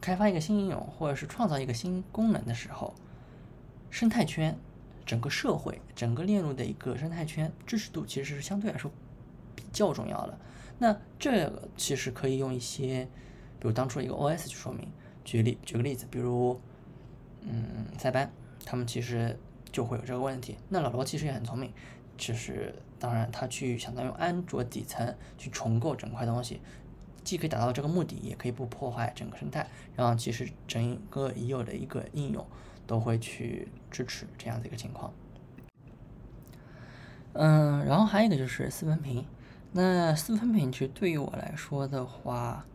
[0.00, 2.94] 开发一个新应用或者是创造一个新功能的时候，
[3.90, 4.56] 生态圈、
[5.06, 8.90] 整个社会、整个链路的一个生态圈支持度其实是相对来说
[9.54, 10.38] 比较重要的。
[10.78, 13.08] 那这个其实可以用一些，
[13.60, 14.88] 比如当初一个 OS 去说明。
[15.24, 16.60] 举例举个例子，比如，
[17.42, 18.30] 嗯，塞班，
[18.64, 19.38] 他们其实
[19.70, 20.56] 就会有这个问题。
[20.68, 21.72] 那老罗其实也很聪明，
[22.16, 26.60] 就是当然他去想到用安卓底层去重构整块东西，
[27.24, 29.66] 既可以达到这个目的，也可以不破坏整个生态。
[29.96, 32.46] 然后其实整个已有的一个应用
[32.86, 35.12] 都会去支持这样的一个情况。
[37.34, 39.24] 嗯，然后还有一个就是四分屏。
[39.72, 42.66] 那四分屏其实对于我来说的话，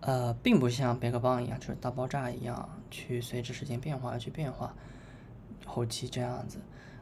[0.00, 4.72] 呃，并不像别克邦一样，就是大爆炸一样去随着时间变化而去变化，
[5.66, 6.58] 后期这样子。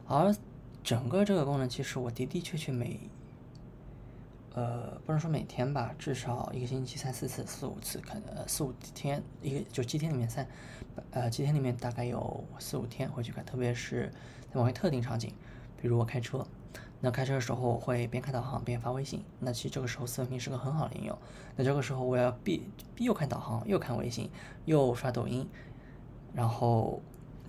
[0.07, 0.35] 而
[0.83, 2.99] 整个这个功能，其实我的的确确每，
[4.55, 10.47] 呃，不能说每天吧，至少一个星期三四次、四五次，可能四五天，一个就七天里面三，
[11.11, 14.11] 呃，七天里面大概有四五天会去看，特别是
[14.51, 15.31] 在某些特定场景，
[15.79, 16.45] 比如我开车。
[16.99, 21.15] 那开车的时候我会边看导航边发微信，那其实这个时候四分屏是个很好的应用。
[21.55, 22.63] 那这个时候我要必
[22.97, 24.31] 又看导航又看微信
[24.65, 25.47] 又刷抖音，
[26.33, 26.99] 然后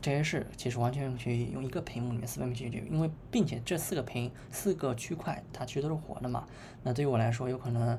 [0.03, 6.47] 这些事其实完全可以用一个屏幕里面四分屏解决，因为并且这四个屏四个区块它其实都是活的嘛。
[6.83, 7.99] 那对于我来说，有可能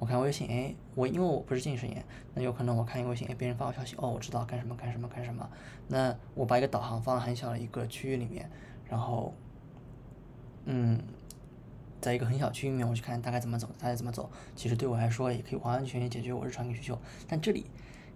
[0.00, 5.48] 我看微信，哎，我因为我不是近视眼，那有可能我看一个微信，哎，别人发我消息，哦，我知道干什么干什么干什么。
[5.86, 8.50] 那我把一个导航放在很小的一个区域里面，
[8.88, 9.32] 然后。
[10.64, 10.98] 嗯，
[12.00, 16.98] 在一个很小区域里面，我去看大概怎么走，大概怎么走，其实对我来说也可以完完全全解决我日常的需求。
[17.26, 17.66] 但这里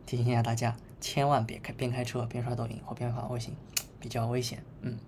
[0.06, 3.54] 提醒一下大家，千万别开边开车边刷抖音或边发微信，
[3.98, 4.62] 比较危险。
[4.82, 4.98] 嗯，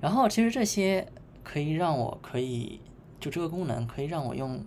[0.00, 1.06] 然后其实这些
[1.44, 2.80] 可以让我可以
[3.20, 4.64] 就这个功能可以让我用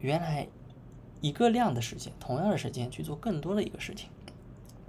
[0.00, 0.46] 原来
[1.20, 4.10] 一个量的时间，同样的时间去做更多的一个事情，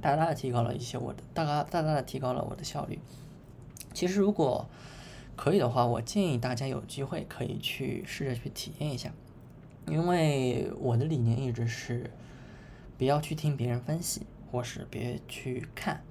[0.01, 2.99] 大大的提高了一些我的大大大大的提高了我的效率。
[3.95, 4.67] 其实，如果
[5.37, 9.09] 可以的话，我建议大家有机会可以去试着去体验一下，
[9.87, 12.11] 因为我的理念一直是
[12.97, 16.03] 不要去听别人分析，或是别去看。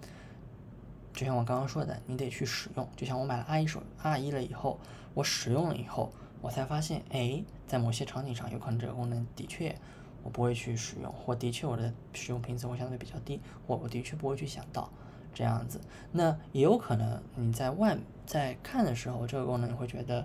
[1.12, 2.88] 就像我刚刚说的，你得去使用。
[2.96, 4.80] 就像我买了 R 一手 R 一了以后，
[5.12, 9.76] 我使用了以后，我才发现，哎，在某些场景上，有可能这个功能的确
[10.22, 14.90] 我不会去使用，或的确我的使用频次会相对比较低，或我的确不会去想到。
[15.34, 15.80] 这样子，
[16.12, 20.24] 那也有可能你在外在看的时候，这个功能你会觉得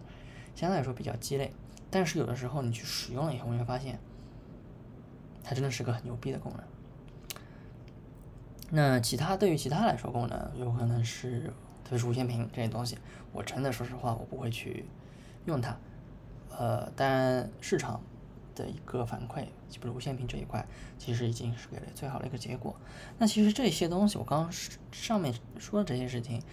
[0.55, 1.51] 相对来说比较鸡肋，
[1.89, 3.99] 但是有的时候你去使用了以后，你会发现
[5.43, 6.63] 它真的是个很牛逼的功能。
[8.69, 11.41] 那其他对于其他来说，功能有可能是
[11.83, 12.97] 特别是无线屏这些东西，
[13.33, 14.85] 我真的说实话，我不会去
[15.45, 15.75] 用它。
[16.55, 17.99] 呃，当然市场。
[18.59, 20.67] 的一个反馈，就比如无线屏这一块，
[20.97, 22.75] 其实已经是给了最好的一个结果。
[23.17, 24.51] 那其实这些东西，我刚刚
[24.91, 26.43] 上面说的这些事情，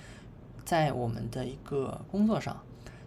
[0.64, 2.62] 在我们的一个工作上，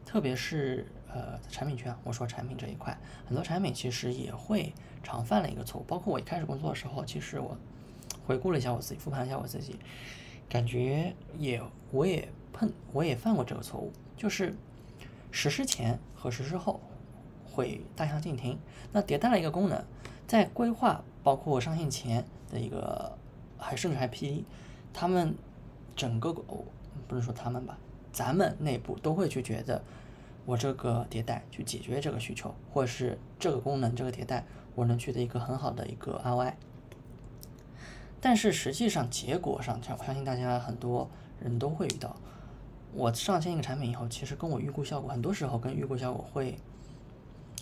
[0.06, 5.84] 特别是呃产品圈，我说产品这一块，很多产品其实也会常犯了一个错误。
[5.86, 7.58] 包括我一开始工作的时候，其实我
[8.28, 9.80] 回顾了一下我自己，复盘一下我自己，
[10.50, 14.54] 感觉也我也碰我也犯过这个错误，就是
[15.32, 16.82] 实施前和实施后。
[17.60, 18.58] 会大相径庭。
[18.94, 19.84] 那迭代了一个功能，
[20.26, 23.12] 在规划包括上线前的一个，
[23.58, 24.44] 还甚至还 PD，
[24.94, 25.36] 他们
[25.94, 26.66] 整个不
[27.10, 27.78] 能说他们吧，
[28.14, 29.84] 咱们内部都会去觉得，
[30.46, 36.54] 我这个迭代去解决这个需求，或者是这个功能这个迭代我能取得一个很好的一个 ROI。
[38.22, 41.10] 但是实际上结果上，我相信大家很多
[41.42, 42.16] 人都会遇到，
[42.94, 46.58] 我上线一个产品以后，其实跟我预估效果，很多时候跟预估效果会。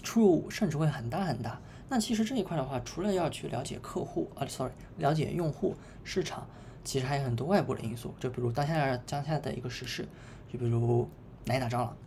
[0.07, 1.59] 出入甚至会很大很大。
[1.89, 6.47] 那其实这一块的话，除了要去了解客户啊，sorry，了解用户市场，
[6.85, 8.13] 其实还有很多外部的因素。
[8.17, 10.07] 就比如当下当下的一个时事，
[10.49, 11.09] 就比如
[11.43, 11.97] 哪里打仗了，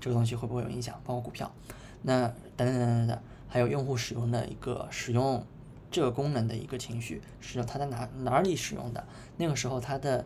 [0.00, 0.98] 这个东西会不会有影响？
[1.04, 1.52] 包括股票，
[2.00, 2.26] 那
[2.56, 5.44] 等等等等等，还有用户使用的一个使用
[5.90, 10.24] 这个功能的一个情绪，是它在哪哪里使用的，那个时候它的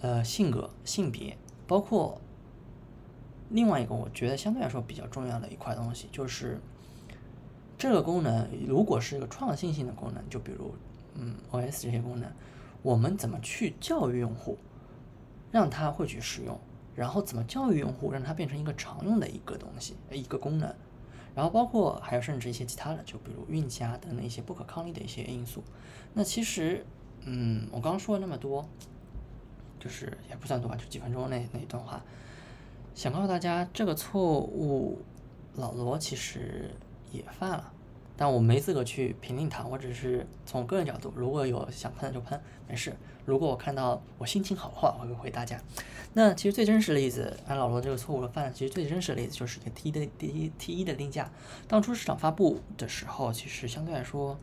[0.00, 2.20] 呃性格、性别，包括
[3.50, 6.60] 另外一个我觉得相对来说比较重要的一块东西，就是
[7.76, 10.74] 这个功能如果是一个创新性的功能，就比如
[11.14, 12.30] 嗯 OS 这些功能，
[12.82, 14.58] 我们怎么去教育用户，
[15.50, 16.58] 让他会去使用，
[16.94, 20.74] 然后怎么教育用户，让它变成一个常用的一个东西，一个功能。
[21.34, 25.62] 然后包括还有甚至一些其他的，就比如运气啊等等一些不可抗力的一些因素。
[26.12, 26.84] 那其实，
[27.20, 28.68] 嗯，我刚刚说了那么多，
[29.78, 32.02] 就是也不算多吧，就几分钟那那一段话，
[32.98, 35.00] 想告诉大家这个错误，
[35.54, 36.68] 老罗其实
[37.12, 37.72] 也犯了。
[38.16, 42.92] 但我没资格去评定他，我只是从个人角度，如果有想喷的就喷，没事。
[43.24, 45.60] 如果我看到我心情好的话，我会回大家。
[46.14, 51.30] 那其实最真实的例子，按老罗这个错误的犯，其实最真实的例子就是一个 T 的 T T 一的定价。
[51.68, 54.36] 当初市场发布的时候，其实相对来说，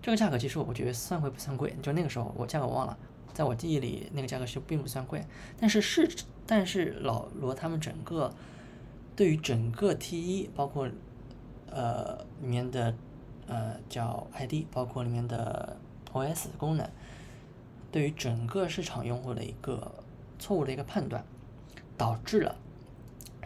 [0.00, 2.96] 这个价格其实我觉得算贵不算贵，就那个时候我价格我忘了，
[3.34, 5.22] 在我记忆里那个价格其实并不算贵。
[5.60, 6.08] 但是是，
[6.50, 8.34] 但是老罗他们整个
[9.14, 10.88] 对于整个 T 一，包括。
[11.72, 12.92] 呃，里面的
[13.46, 15.76] 呃叫 ID，包括里面的
[16.12, 16.84] OS 功能，
[17.92, 19.92] 对于整个市场用户的一个
[20.36, 21.24] 错误的一个判断，
[21.96, 22.56] 导致了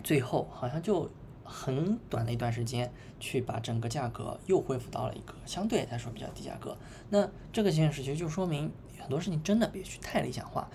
[0.03, 1.11] 最后好像就
[1.45, 2.91] 很短的一段时间，
[3.21, 6.75] 去把整个价格又恢复到了一个相对来说比较低价格。
[7.11, 10.67] 那这个现实其实就说明很多事情真的别去太理想化，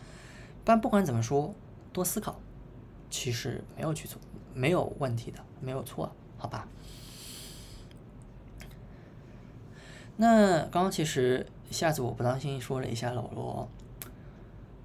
[0.63, 1.51] 但不管怎么说，
[1.91, 2.39] 多思考，
[3.09, 4.19] 其实没有去错，
[4.53, 6.67] 没有问题的，没有错，好吧？
[10.17, 13.69] 那刚刚其实一下子我不当心说了一下老罗，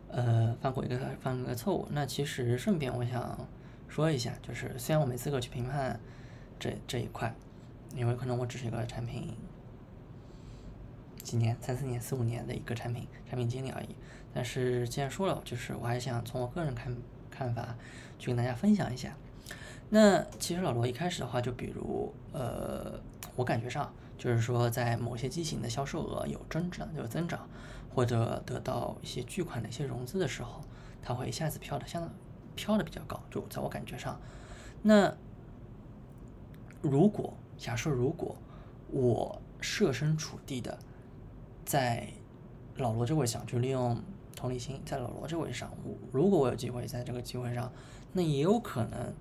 [0.08, 1.88] 呃，犯过一个犯过一个错误。
[1.90, 3.46] 那其实顺便我想
[3.88, 5.98] 说一下，就是虽然我没资格去评判
[6.58, 7.34] 这这一块，
[7.96, 9.36] 因为可能我只是一个产品
[11.24, 13.88] 几年、三四年、四五年的一个产品产品经理而已。
[14.32, 16.96] 但是既然说了，就是我还想从我个人看
[17.30, 17.74] 看法
[18.20, 19.16] 去跟大家分享一下。
[19.90, 23.00] 那其实老罗一开始的话，就比如呃，
[23.34, 23.92] 我感觉上。
[24.16, 27.46] 就是说，在某些机型的销售额有增长、有增长，
[27.92, 30.62] 或者得到一些巨款的一些融资的时候，
[31.02, 32.08] 它会一下子飘的相
[32.54, 33.20] 飘的比较高。
[33.28, 34.18] 就在我感觉上，
[34.82, 35.12] 那
[36.80, 38.34] 如果假设如果
[38.88, 40.78] 我设身处地的
[41.64, 42.06] 在
[42.76, 44.00] 老罗这位上，就利用
[44.36, 47.72] 同理心，在老罗这位上，我如果我有机会在这个机会上，
[48.12, 49.12] 那也有可能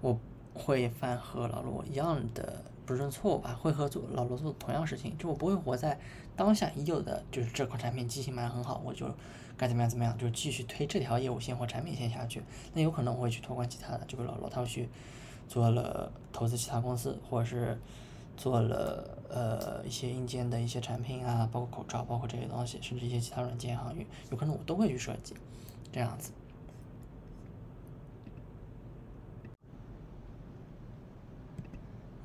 [0.00, 0.18] 我
[0.54, 2.64] 会犯和老罗一样的。
[2.84, 3.54] 不是错误吧？
[3.54, 5.96] 会和做老罗做同样事情，就我不会活在
[6.34, 9.06] 当下已有的，就是这款产品机型卖的很好，我就
[9.56, 12.42] 该怎么样怎么样，就继续推这条业务线或产品线下去。
[12.74, 14.88] 那有可能我会去托管其他的，就比如老罗他去
[15.48, 17.78] 做了投资其他公司，或者是
[18.36, 25.34] 做了呃一些硬件的一些产品啊，包括口罩，包括这些东西，甚至一些其他软件行业，有可能我都会去设计
[25.92, 26.32] 这样子。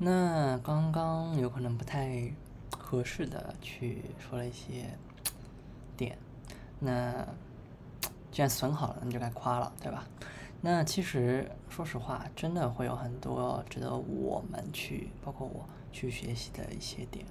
[0.00, 2.32] 那刚刚有可能不太
[2.70, 4.96] 合适的去说了一些
[5.96, 6.16] 点，
[6.78, 7.26] 那
[8.30, 10.04] 既然损好了，那就该夸了，对吧？
[10.60, 15.64] 那其实说实话，真的会有很多值得我们去，包括我
[15.98, 17.26] 去学习的一些点。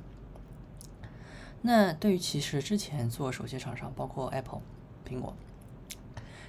[1.61, 4.61] 那对于其实之前做手机厂商，包括 Apple、
[5.07, 5.35] 苹果，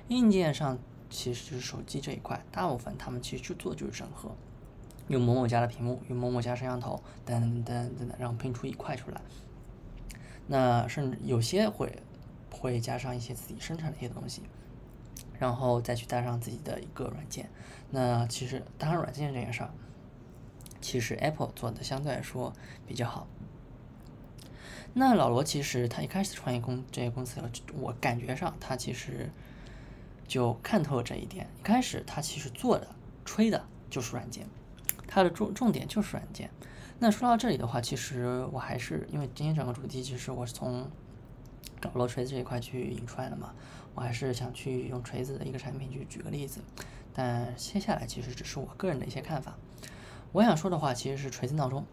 [0.09, 0.79] 硬件上
[1.09, 4.31] 其实就是手机这一块，大部分他们其实就做就是整合。
[5.07, 7.65] 用某某家的屏幕，用某某家摄像头，等等
[7.97, 9.21] 等等，然后拼出一块出来。
[10.47, 12.03] 那甚至有些会
[12.51, 14.43] 会加上一些自己生产的一些东西，
[15.39, 17.49] 然后再去带上自己的一个软件。
[17.91, 19.71] 那其实当然软件这件事儿，
[20.81, 22.53] 其实 Apple 做的相对来说
[22.87, 23.27] 比较好。
[24.95, 27.41] 那老罗其实他一开始创业公这些公司，
[27.75, 29.31] 我感觉上他其实
[30.27, 31.47] 就看透了这一点。
[31.61, 32.89] 一开始他其实做的
[33.25, 34.47] 吹的就是软件。
[35.07, 36.51] 他的重重点就是软件。
[36.99, 40.91] 那说到这里的话，其实我还是因为今天整个主题其实我是从
[41.83, 43.55] 老罗锤子这一块去引出来的嘛，
[43.95, 46.61] 我还是想去用锤子的一个产品去举个例子。
[47.15, 49.57] 但接下来其实只是我个人的一些看法。
[50.33, 51.85] 我想说的话其实是锤子闹钟。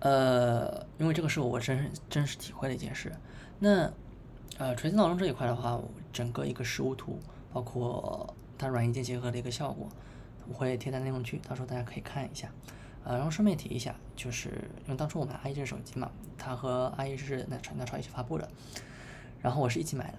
[0.00, 3.12] 呃，因为这个是我真真实体会的一件事。
[3.58, 3.90] 那
[4.58, 5.80] 呃，锤子闹钟这一块的话，
[6.12, 7.18] 整个一个实物图，
[7.52, 9.88] 包括它软硬件结合的一个效果。
[10.46, 12.50] 我会贴在内容区，到时候大家可以看一下。
[13.02, 14.48] 呃，然后顺便提一下，就是
[14.84, 18.48] 因为当初我买阿姨这手机嘛，它和阿一是那传那潮一起发布的，
[19.40, 20.18] 然后我是一起买的。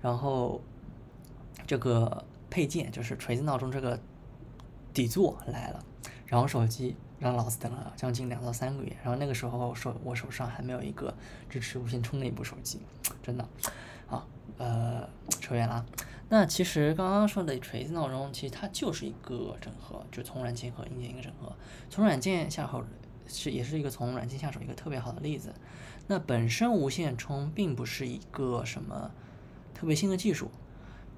[0.00, 0.60] 然后
[1.66, 3.98] 这个配件就是锤子闹钟这个
[4.94, 5.84] 底座来了，
[6.24, 11.12] 然后手机让老子等了将近两到三个月，然后那个时候手我手上还没有一个
[11.50, 12.80] 支持无线充的一部手机，
[13.22, 13.46] 真的，
[14.06, 14.26] 好，
[14.56, 15.06] 呃，
[15.40, 15.84] 扯远了。
[16.28, 21.54] 那其实刚刚说的锤子闹钟，其实它就是一个整合，就从软件和硬件一个整合，
[21.90, 22.84] 从软件下手
[23.26, 25.52] 是也是一个从软件下手一个特别好的例子。
[26.06, 29.10] 那本身无线充并不是一个什么
[29.74, 30.50] 特别新的技术，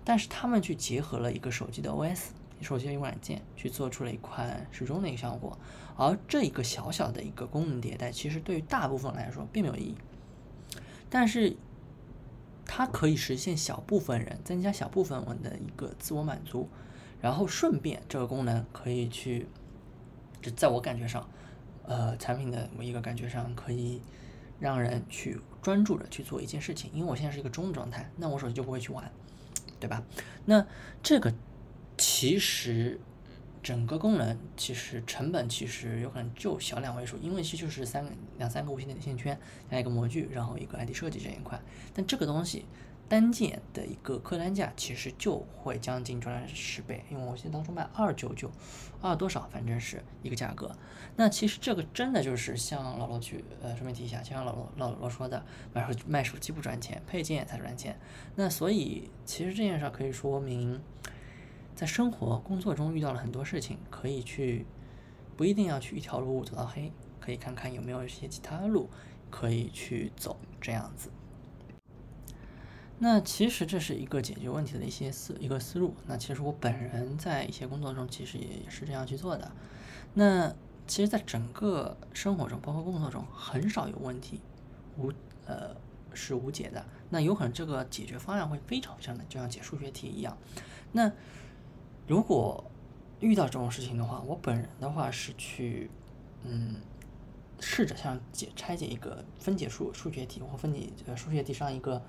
[0.04, 2.28] 但是他们去结合了一个手机的 OS。
[2.62, 5.58] 手机的一个软件去做出了一款时钟的一个效果，
[5.96, 9.94] 而这一个小小的一个功能迭代，其实对于大部分来说并没有意义，
[11.10, 11.56] 但是
[12.64, 16.68] 它可以实现小部分人增加小部分人的一个自我满足，
[17.20, 19.46] 然后顺便这个功能可以去，
[20.40, 21.28] 就在我感觉上，
[21.84, 24.00] 呃，产品的一个感觉上可以
[24.58, 29.12] 让人去专注的去做一件事情，因为我现在是一个中状态，那我手机就不会去玩，
[29.78, 30.02] 对吧？
[30.46, 30.66] 那
[31.02, 31.32] 这个。
[31.98, 33.00] 其实，
[33.62, 38.06] 整个功能其实成本其实有可能就小两位数，因为其实就是三
[38.38, 39.38] 两三个无线电线圈
[39.70, 41.60] 加一个模具，然后一个 ID 设计这一块。
[41.94, 42.66] 但这个东西
[43.08, 48.50] 单件的一个客单价其实就会将近赚十倍，因为我记得当初卖二九九，
[49.00, 50.70] 二多少，反正是一个价格。
[51.16, 57.98] 那其实这个真的就是像老罗去呃顺便提一下，就像老罗老罗说的，买手卖手机不赚钱，配件才赚钱。
[58.34, 60.78] 那所以其实这件事可以说明。
[61.76, 64.66] 在生活、工作中遇到了很多事情，可以去，
[65.36, 68.88] 不一定要去一条路走到黑，可以看看有没有一些其他的路
[69.30, 71.10] 可以去走，这样子。
[72.98, 75.94] 那其实这是一个解决问题的一些思一个思路。
[76.06, 79.52] 那其实我本人在一些工作中其实也是这样去做的。
[80.14, 80.48] 那
[80.86, 84.40] 其实，在整个生活中，包括工作中，很少有问题
[84.96, 85.12] 无
[85.44, 85.76] 呃
[86.14, 86.82] 是无解的。
[87.10, 90.34] 那有可能这个解决方案会非常非常的，就像解数学题一样。
[90.92, 91.12] 那
[92.06, 92.64] 如果
[93.18, 95.90] 遇到这种事情的话，我本人的话是去，
[96.44, 96.76] 嗯，
[97.58, 102.00] 试着像解拆解一个分解数数学题或分解呃数学题上一个，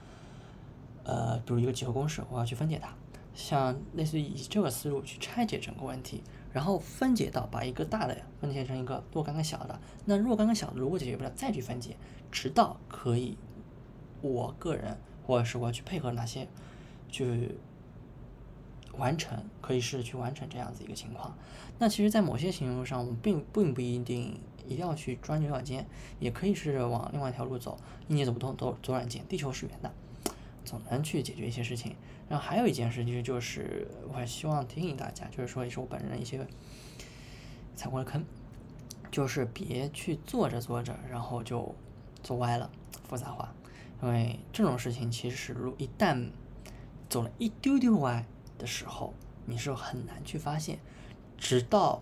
[1.03, 2.93] 呃，比如一个几何公式，我要去分解它，
[3.33, 6.21] 像类似于以这个思路去拆解整个问题，
[6.51, 11.95] 然后分解到把一个大的分解成一个若干个小的，那若干个小的如果解决不了，再去分解，
[12.31, 13.35] 直到可以，
[14.21, 14.95] 我个人
[15.25, 16.47] 或者是我要去配合哪些，
[17.09, 17.57] 去。
[18.97, 21.37] 完成可以试着去完成这样子一个情况。
[21.79, 25.85] 那其实，在某些情况上，我们并并不一定一定要去钻牛角尖，
[26.19, 27.77] 也可以试着往另外一条路走。
[28.07, 29.25] 硬件走不通，走走软件。
[29.27, 29.91] 地球是圆的，
[30.65, 31.95] 总能去解决一些事情。
[32.27, 36.45] 然后还有一件事，其实就是我还希望提醒大家，就是说，也是我本人的一些
[37.75, 38.25] 踩过的坑，
[39.11, 41.75] 就是别去做着做着，然后就
[42.23, 42.69] 做歪了，
[43.07, 43.53] 复杂化。
[44.01, 46.29] 因为这种事情，其实如一旦
[47.07, 48.25] 走了一丢丢歪。
[48.57, 49.13] 的时候，
[49.45, 50.79] 你是很难去发现，
[51.37, 52.01] 直到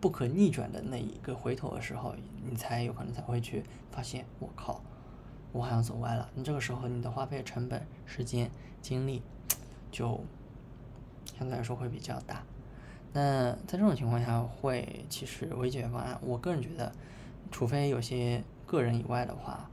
[0.00, 2.14] 不可逆转的那一个回头的时候，
[2.48, 4.82] 你才有可能才会去发现，我靠，
[5.52, 6.28] 我好像走歪了。
[6.34, 8.50] 你这个时候，你的花费成本、时间、
[8.82, 9.22] 精力，
[9.90, 10.20] 就
[11.38, 12.44] 相对来说会比较大。
[13.12, 16.92] 那在这种情况下，会其实微解决方案，我个人觉得，
[17.50, 19.70] 除非有些个人以外的话，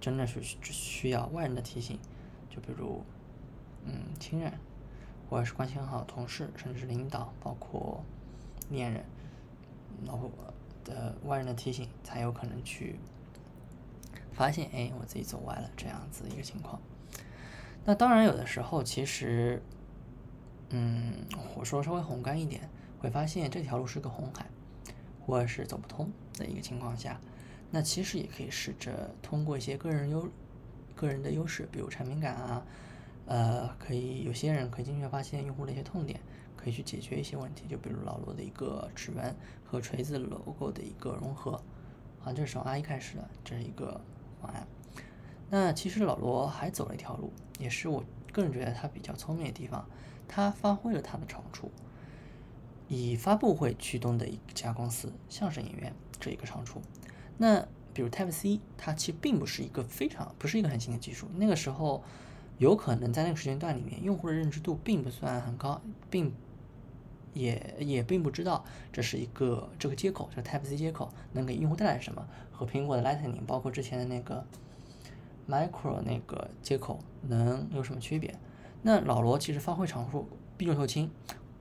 [0.00, 1.98] 真的是需要外人的提醒，
[2.48, 3.04] 就比如，
[3.84, 4.52] 嗯，亲人。
[5.32, 8.04] 或者是关系很好同事，甚至是领导，包括
[8.68, 9.02] 恋人，
[10.04, 10.30] 老婆
[10.84, 12.96] 的外人的提醒，才有可能去
[14.30, 16.78] 发现，哎，我自己走歪了这样子一个情况。
[17.86, 19.62] 那当然，有的时候其实，
[20.68, 21.14] 嗯，
[21.56, 22.68] 我说稍微宏观一点，
[22.98, 24.44] 会发现这条路是个红海，
[25.24, 27.18] 或者是走不通的一个情况下，
[27.70, 30.28] 那其实也可以试着通过一些个人优
[30.94, 32.62] 个人的优势，比如产品感啊。
[33.32, 36.20] 呃，可以有些人可以精确发现用户的一些痛点，
[36.54, 37.64] 可以去解决一些问题。
[37.66, 41.52] 就比如老罗的一个指纹和锤子 logo 的一个融合，
[42.22, 43.98] 啊，这是从 I 开始的，这是一个
[44.38, 44.66] 方案。
[45.48, 48.04] 那其实老罗还走了一条路，也是我
[48.34, 49.88] 个人觉得他比较聪明的地方，
[50.28, 51.70] 他发挥了他的长处，
[52.86, 56.82] 以发布会驱动的一家公司相声演员这一个长处。
[57.38, 62.04] 那比如 Type C，它其实并不是一个非常不是一个很新的技术，那个时候。
[62.62, 66.32] 有可能在那个时间段里面，用户的认知度并不算很高，并
[67.34, 74.46] 也也并不知道这是一个这个接口，这个 Type C 接口能给用户带来什么，和苹果的 Lightning，包括之前的那个
[75.48, 78.32] Micro 那个接口能有什么区别？
[78.82, 81.10] 那老罗其实发挥长处，避重就轻，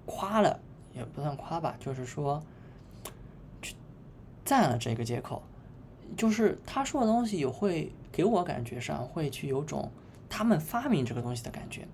[0.06, 0.60] 夸了
[0.94, 2.44] 也不算夸吧，就是说
[3.60, 3.74] 去
[4.46, 5.42] 赞了这个接口，
[6.16, 9.92] 就是他说的东西有会给我感觉上会去有种。
[10.32, 11.86] 他们发明这个东西的感觉，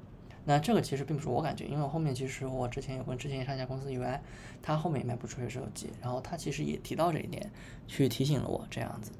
[0.45, 4.19] 那这个其实并不是我感觉，因为后面其实我之前有跟之前上一家公司 UI，
[4.61, 7.51] 他后面也卖不出去手机，然后他其实也提到这一点，
[7.87, 9.11] 去提醒了我这样子。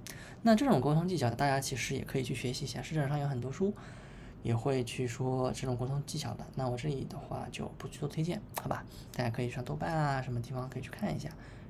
[0.43, 3.73] 那这种沟通技巧，大家其实也可以去学习一下，市场上有很多书
[4.43, 6.45] 也会去说这种沟通技巧的。
[6.53, 8.85] 那我这里的话就不去做推荐，好吧？
[9.15, 11.29] 大家可以上豆瓣啊什么地方可以去看一下，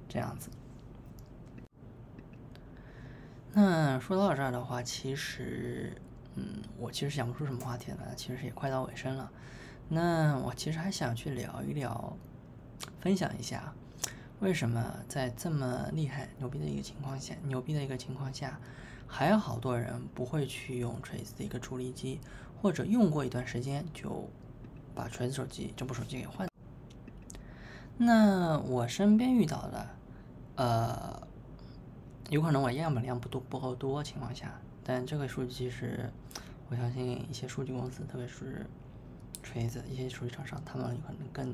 [0.10, 0.50] 这样子。
[3.54, 6.00] 那说到这儿的话，其实。
[6.38, 9.32] 嗯，我其实想不出什么话题了，其实也快到尾声了。
[9.90, 12.16] 那我其实还想去聊一聊，
[13.02, 13.74] 分享一下，
[14.40, 18.60] 为什么在这么厉害、牛逼的一个情况下，牛逼的一个情况下，
[19.08, 22.20] 还有好多人不会去用锤子的一个主力机，
[22.62, 24.30] 或者用过一段时间就
[24.94, 26.48] 把锤子手机这部手机给换。
[27.98, 29.88] 那我身边遇到的，
[30.58, 31.28] 呃，
[32.30, 34.54] 有可能我样本量不多不够多情况下。
[34.88, 36.10] 但这个数据其实，
[36.70, 38.66] 我相信一些数据公司，特别是
[39.44, 41.54] 锤子一些数据厂商，他们可能更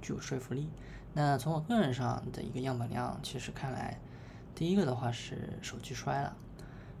[0.00, 0.68] 具有说服力。
[1.12, 3.98] 那从我个人上的一个样本量，其实看来，
[4.54, 6.36] 第一个的话是手机摔了，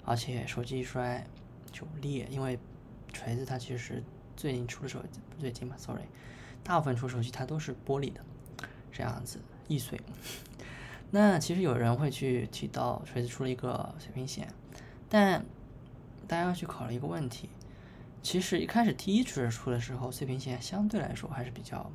[0.04, 1.24] 而且手机一摔
[1.70, 2.58] 就裂，因为
[3.12, 4.02] 锤子它其实
[4.36, 6.02] 最近出的手机，不最近吧，sorry，
[6.64, 8.20] 大部分出手机它都是玻璃的，
[8.90, 9.38] 这样子
[9.68, 10.00] 易碎。
[11.12, 14.48] 那其实有人会去提到锤子出了一个水平线。
[15.14, 15.46] 但
[16.26, 17.48] 大家要去考虑一个问题，
[18.20, 21.88] 其实一开始第一锤出的时候，碎屏险相对来说还是比较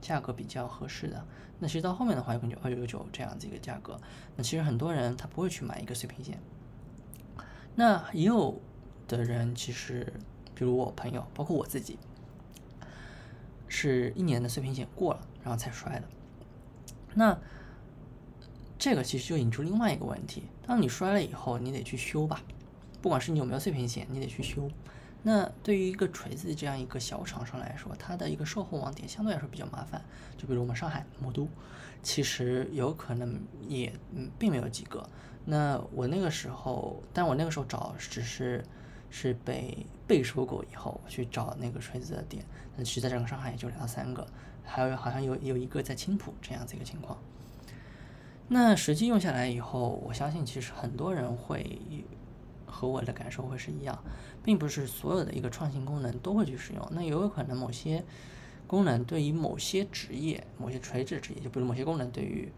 [0.00, 1.26] 价格比较合适的。
[1.58, 4.00] 那其实到后面的话，有可能就二九九九这样子一个价格。
[4.36, 6.38] 那其实很多人他不会去买一个碎屏险。
[7.74, 8.60] 那也有
[9.08, 10.12] 的人其实，
[10.54, 11.98] 比如我朋友，包括我自己，
[13.66, 16.04] 是一年的碎屏险过了，然后才摔的。
[17.12, 17.36] 那
[18.82, 22.42] 这个其实就引出另外一个问题：当你摔了以后，你得去修吧，
[23.00, 24.68] 不管是你有没有碎屏险，你得去修。
[25.22, 30.02] 那对于一个锤子这样一个小厂商来说，它的一个售后网点相对来说比较麻烦。
[30.36, 31.48] 就比如我们上海魔都，
[32.02, 35.08] 其实有可能也嗯并没有几个。
[35.44, 38.64] 那我那个时候，但我那个时候找只是
[39.10, 42.44] 是被被收购以后我去找那个锤子的店，
[42.76, 44.26] 那其实在整个上海也就两到三个，
[44.64, 47.16] 还有好像有有一个在青浦这样子一个情况。
[48.54, 51.80] 那实际用下来以后，我相信其实很多人会
[52.66, 53.98] 和我的感受会是一样，
[54.44, 56.86] 并不是所有的一个创新功能都会去使用。
[56.90, 58.04] 那也有可能某些
[58.66, 62.52] 功能对于某些职业、某些垂直职业，就比如某些功能对于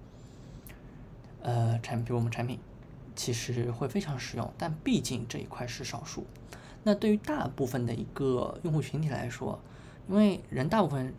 [1.42, 2.59] 呃产，比如我们产品，
[3.14, 4.53] 其实会非常实用。
[4.59, 6.26] 但毕竟这一块是少数。
[6.82, 9.61] 那对于大部分的一个用户群体来说，
[10.09, 11.14] 因为人大部分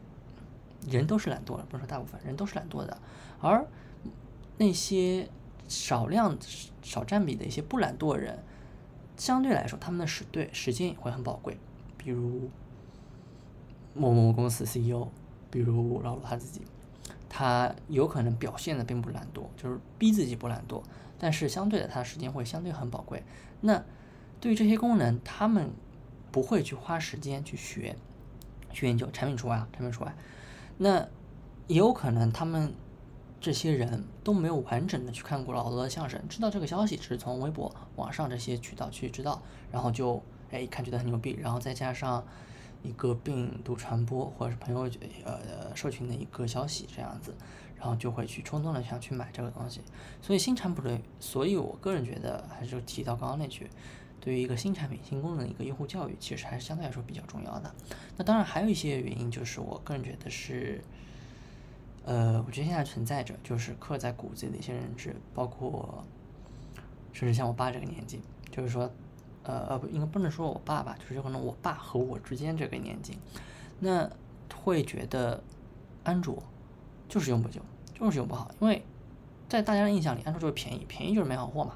[0.90, 2.98] 人都是懒惰的，不是说大部分人都是懒惰的，
[3.40, 3.66] 而
[4.58, 5.30] 那些
[5.68, 6.38] 少量、
[6.82, 8.44] 少占比的一些不懒惰的人，
[9.18, 11.58] 相对来说，他们的时对时间也会很宝贵。
[11.98, 12.50] 比如
[13.94, 15.08] 某某公司 CEO，
[15.52, 16.62] 比如老罗他自己，
[17.28, 20.82] 他有可能表现的并不懒惰，就是逼自己不懒惰，
[21.20, 23.24] 但是相对的，他的时间会相对很宝贵。
[23.62, 23.84] 那
[24.40, 25.72] 对于这些功能，他们
[26.32, 27.98] 不会去花时间去学、
[28.72, 30.16] 去研究，产品除外啊，产品除外。
[30.78, 31.08] 那
[31.68, 32.74] 也有可能他们。
[33.46, 39.40] 这些人都没有完整的去看过老罗的相声，知道这个消息只是从微博、网上这些渠道去知道，
[39.72, 40.20] 然后就
[40.50, 42.26] 哎一看觉得很牛逼，然后再加上
[42.82, 44.90] 一个病毒传播或者是朋友
[45.24, 47.36] 呃社群的一个消息这样子，
[47.78, 49.82] 然后就会去冲动的想去买这个东西。
[50.24, 53.70] 所以新产品，所以我个人觉得还是提到刚刚那句，
[54.20, 57.72] 对于一个新产品、新功能的一个用户教育，其实还是相对来说比较重要的。
[58.18, 60.82] 那当然还有一些原因，就是我个人觉得是。
[62.08, 66.04] 呃，我觉得现在存在着，就是刻在骨子里的一些认知，包括
[67.12, 68.88] 甚至像我爸这个年纪，就是说，
[69.42, 73.18] 呃呃，不应该不能说我爸爸，就是有可能我爸和我之间这个年纪，
[73.80, 74.08] 那
[74.56, 75.44] 会觉得
[76.04, 76.44] 安卓
[77.10, 77.60] 就是用不久，
[77.96, 78.86] 就是用不好，因为
[79.50, 81.76] 在大家的印象里，安卓就是便宜，便宜就是没好货嘛。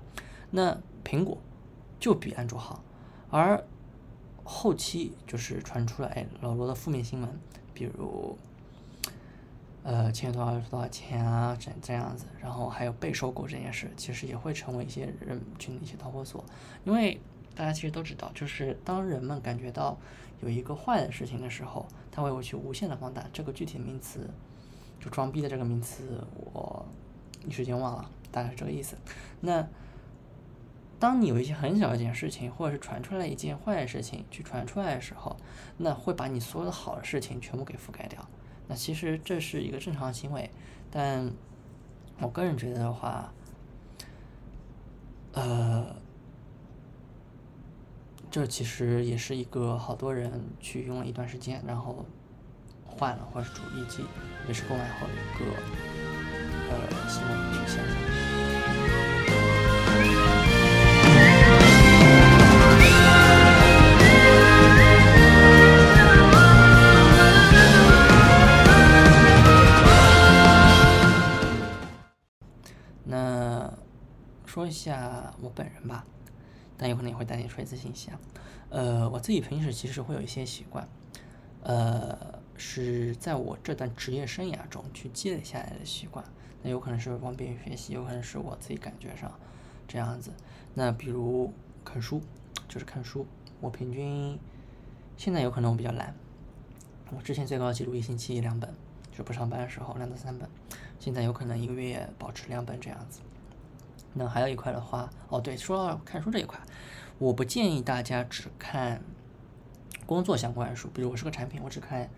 [0.51, 1.39] 那苹果
[1.99, 2.83] 就比安卓好，
[3.31, 3.65] 而
[4.43, 7.39] 后期就是传出来老罗的负面新闻，
[7.73, 8.37] 比如。
[9.89, 11.57] 呃，欠多少多少钱啊？
[11.59, 16.45] 这这样子，然后还有被收购这件事，其实也会成为一些人群的一些导火索。
[16.85, 17.19] 因为
[17.55, 19.97] 大家其实都知道，就是当人们感觉到
[20.41, 24.29] 有一个坏的事情的时候，他会去无限的放大这个具体的名词，
[24.99, 26.23] 就装逼的这个名词，
[26.53, 26.85] 我
[27.47, 28.95] 一时间忘了，大概是这个意思。
[29.41, 29.67] 那
[30.99, 35.35] 当你有一些很小一件事情，或者是传出来一件坏的事情去传出来的时候，
[35.77, 38.23] 那会把你所有的好的事情全部给覆盖掉。
[38.69, 40.47] 那其实这是一个正常行为，
[40.91, 41.33] 但
[42.19, 43.33] 我个人觉得的话，
[45.33, 45.95] 呃，
[48.29, 52.05] 这其实也是一个好多人去用了一段时间，然后
[52.85, 54.05] 换了或者主力机，
[54.47, 55.45] 也是购买后一个
[56.69, 58.28] 呃新的一个现象。
[74.59, 76.05] 说一下我本人吧，
[76.77, 78.19] 但有可能也会带点锤子信息啊。
[78.69, 80.85] 呃，我自己平时其实会有一些习惯，
[81.63, 86.25] 呃，是在我这段职业生涯中去积累下来的习惯。
[86.61, 89.31] 那有可能是往别人学习，有可能是我自己感觉上
[89.87, 90.29] 这样子。
[90.73, 91.53] 那比如
[91.85, 92.21] 看书，
[92.67, 93.25] 就是看书，
[93.61, 94.37] 我平均
[95.15, 96.13] 现在有可能我比较懒，
[97.15, 98.73] 我之前最高记录一星期两本，
[99.09, 100.49] 就不上班的时候两到三本，
[100.99, 103.21] 现在有可能一个月保持两本这样子。
[104.13, 106.59] 那还有一块的话，哦对，说到看书这一块，
[107.17, 109.01] 我不建议大家只看
[110.05, 112.09] 工作相关的书，比如我是个产品，我只看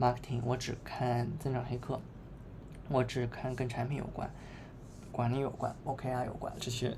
[0.00, 2.00] marketing，我只看增长黑客。
[2.90, 4.30] 我只看跟产品有关、
[5.12, 6.96] 管理有关、OKR 有关这些，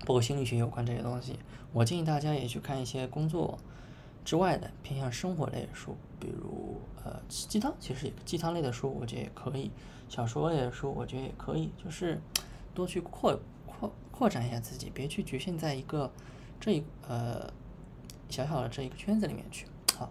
[0.00, 1.38] 包括心理学有关这些东西。
[1.72, 3.56] 我建议大家也去看一些工作
[4.24, 9.70] 之外的偏向生活类的书，比如呃鸡汤，其实鸡汤类的书我觉得也可以，
[10.08, 12.20] 小说类的书我觉得也可以，就是
[12.74, 13.38] 多去扩
[13.78, 16.10] 扩扩展一下自己，别去局限在一个
[16.60, 17.52] 这一呃
[18.28, 19.66] 小小的这一个圈子里面去。
[19.96, 20.10] 好，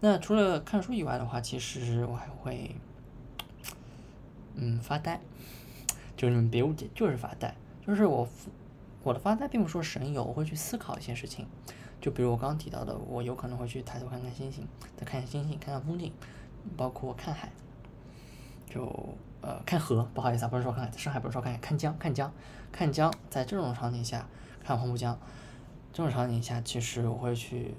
[0.00, 2.74] 那除了看书以外的话，其实我还会。
[4.56, 5.20] 嗯，发呆，
[6.16, 7.52] 就是你们别误解，就是发呆。
[7.84, 8.28] 就是我，
[9.02, 11.44] 我的发呆并不是说神游，我会去思考一些事情。
[12.00, 14.64] 就比如我刚刚提到的，我有可能会去抬头看看星星，
[14.96, 16.12] 再看看星星，看看风景，
[16.76, 17.50] 包括看海，
[18.74, 20.02] 就呃看河。
[20.12, 22.32] 不好意思啊，不是说看海，上海不是说看，看江，看江，
[22.72, 23.12] 看江。
[23.30, 24.26] 在这种场景下，
[24.64, 25.16] 看黄浦江，
[25.92, 27.74] 这种场景下，其实我会去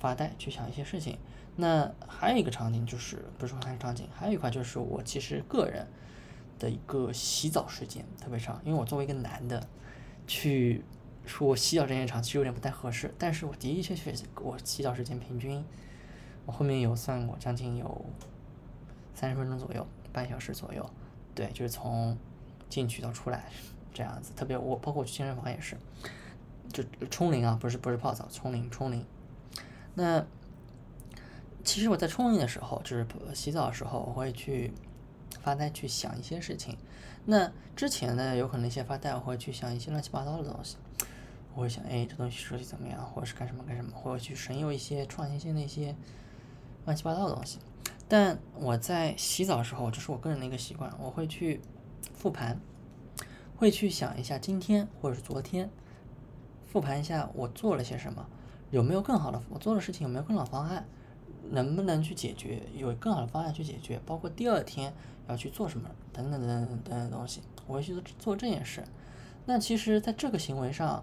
[0.00, 1.18] 发呆，去想一些事情。
[1.54, 5.86] 那还有一个场景就是，不是说看场景，还有一块就是我其实个人。
[6.58, 9.66] 的一个洗澡时间特别长，因为我作为一个男的，
[10.28, 10.84] 去
[11.26, 13.12] 说我洗澡时间长，其实有点不太合适。
[13.18, 15.64] 但是我的的确确，我洗澡时间平均，
[16.46, 18.04] 我后面有算过，将近有
[19.12, 20.88] 三十分钟左右，半小时左右。
[21.34, 22.16] 对，就是从
[22.68, 23.50] 进去到出来
[23.92, 24.32] 这样子。
[24.34, 25.76] 特别我包括去健身房也是，
[26.72, 29.04] 就冲淋啊，不是不是泡澡，冲淋冲淋。
[29.94, 30.24] 那
[31.64, 34.72] 其实我在冲淋的时候，就是洗澡的时候，我会去。
[35.40, 36.76] 发呆去想一些事情，
[37.24, 40.76] 那之前呢，有可能一些发呆，我会去想一些乱七八糟的东西，
[41.54, 45.96] 我会想，哎，这东西设计怎么样，或者是干什么干什么，或者去神游一些创新性的一些
[46.84, 47.58] 乱七八糟的东西。
[48.12, 51.62] 但我在洗澡的时候，这是我个人的一个习惯，我会去
[52.12, 52.60] 复盘，
[53.56, 55.70] 会去想一下今天或者是昨天，
[56.66, 58.26] 复盘一下我做了些什么，
[58.70, 60.86] 有没有更好的我做的事情，有没有更好方案。
[61.50, 62.62] 能不能去解决？
[62.74, 64.92] 有更好的方案去解决，包括第二天
[65.26, 68.84] 要去做什么等等等等等等东西，我会去做这件事。
[69.46, 71.02] 那其实，在这个行为上，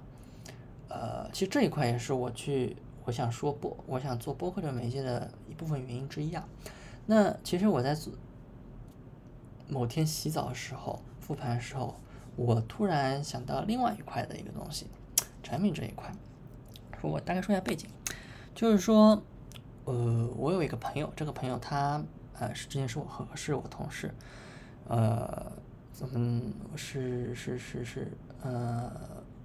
[0.88, 6.48] 呃，其实这一块也是我去我想说播，我想做播客这个媒介的一部分原因之一啊。
[7.12, 8.14] 那其实我在做
[9.68, 11.96] 某天洗澡的时候复盘的时候，
[12.36, 14.86] 我突然想到另外一块的一个东西，
[15.42, 16.12] 产品这一块。
[17.02, 17.90] 说我大概说一下背景，
[18.54, 19.20] 就是说。
[19.86, 22.00] 呃，我有一个朋友，这个朋友他
[22.38, 24.14] 呃是之前是我和是我同事，
[24.88, 25.52] 呃，
[25.92, 28.12] 咱们是是是是
[28.44, 28.92] 呃，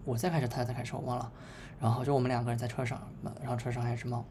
[0.05, 1.33] 我在开车，他在开车，我忘了。
[1.81, 3.01] 然后就我们两个人在车上，
[3.41, 4.23] 然后车上还有只猫。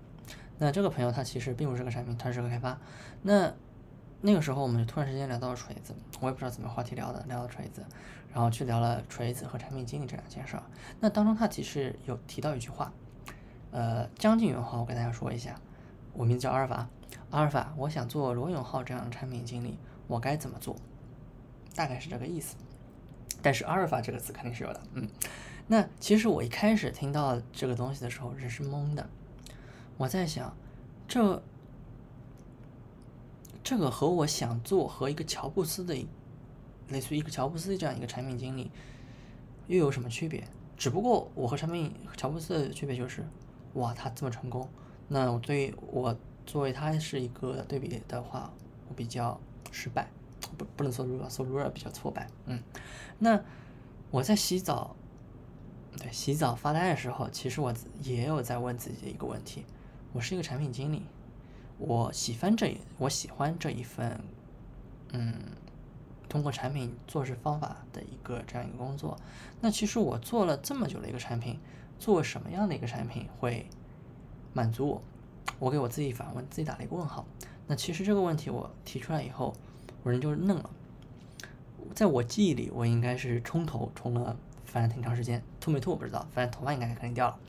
[0.64, 2.80] 那这个朋友他其实并不是个产品，他是个开发。
[3.22, 3.54] 那
[4.22, 7.86] 那个时候我们就突然之间聊到了锤子，我也不知道怎么话题聊的，聊到锤子，
[8.34, 10.64] 然后去聊了锤子和产品经理这两件事儿。
[11.02, 12.94] 那当中他其实有提到一句话，
[13.72, 15.60] 呃，将近原话，我给大家说一下。
[16.14, 16.88] 我名字叫阿尔法，
[17.32, 20.78] 阿尔法，我想做罗永浩这样的产品经理，我该怎么做？
[21.76, 22.56] 大概是这个意思。
[23.42, 25.10] 但是阿尔法这个词肯定是有的，嗯。
[25.68, 29.10] 那其实我一开始听到这个东西的时候，人是懵的。
[29.98, 30.56] 我在想，
[31.08, 31.42] 这
[33.64, 35.96] 这个和我想做和一个乔布斯的，
[36.90, 38.70] 类似于一个乔布斯这样一个产品经理，
[39.68, 40.44] 又有什么区别？
[40.76, 43.24] 只不过我和产品乔布斯的区别就是，
[43.76, 44.68] 哇，他这么成功。
[45.08, 48.52] 那我对我作为他是一个对比的话，
[48.90, 49.40] 我比较
[49.72, 50.10] 失败，
[50.58, 52.28] 不不能说弱，说弱比较挫败。
[52.48, 52.62] 嗯，
[53.20, 53.40] 那
[54.12, 54.96] 我在洗澡，
[55.98, 59.66] 对洗澡发呆的时候，其实我也有在问自己的一个问题：
[60.14, 61.02] 我是一个产品经理，
[61.80, 64.22] 我喜欢这我喜欢这一份，
[65.12, 65.34] 嗯，
[66.30, 69.18] 通过产品做事方法的一个这样一个工作。
[69.60, 71.60] 那其实我做了这么久的一个产品，
[71.98, 73.66] 做什么样的一个产品会？
[74.54, 75.02] 满足我？
[75.58, 77.26] 我给我自己反问，自己打了一个问号。
[77.66, 79.52] 那其实这个问题我提出来以后，
[80.04, 80.70] 我人就愣了。
[81.96, 87.40] 在我记忆里，我应该是冲头冲了，反正挺长时间，秃没秃我不知道，反正头发应该肯定掉了。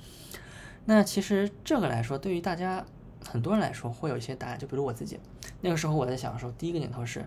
[0.86, 2.84] 那其实这个来说，对于大家
[3.24, 4.58] 很多人来说，会有一些答案。
[4.58, 5.18] 就比如我自己，
[5.62, 7.24] 那个时候我在想的时候，第一个念头是，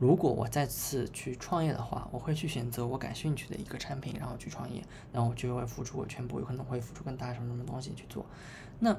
[0.00, 8.26] 如果我再次去创业的话，我会去选择我感兴趣的一个产品，然后去创业，然后我就会付出我全部，有可能会付出更大什么什么东西去做。
[8.80, 8.96] 那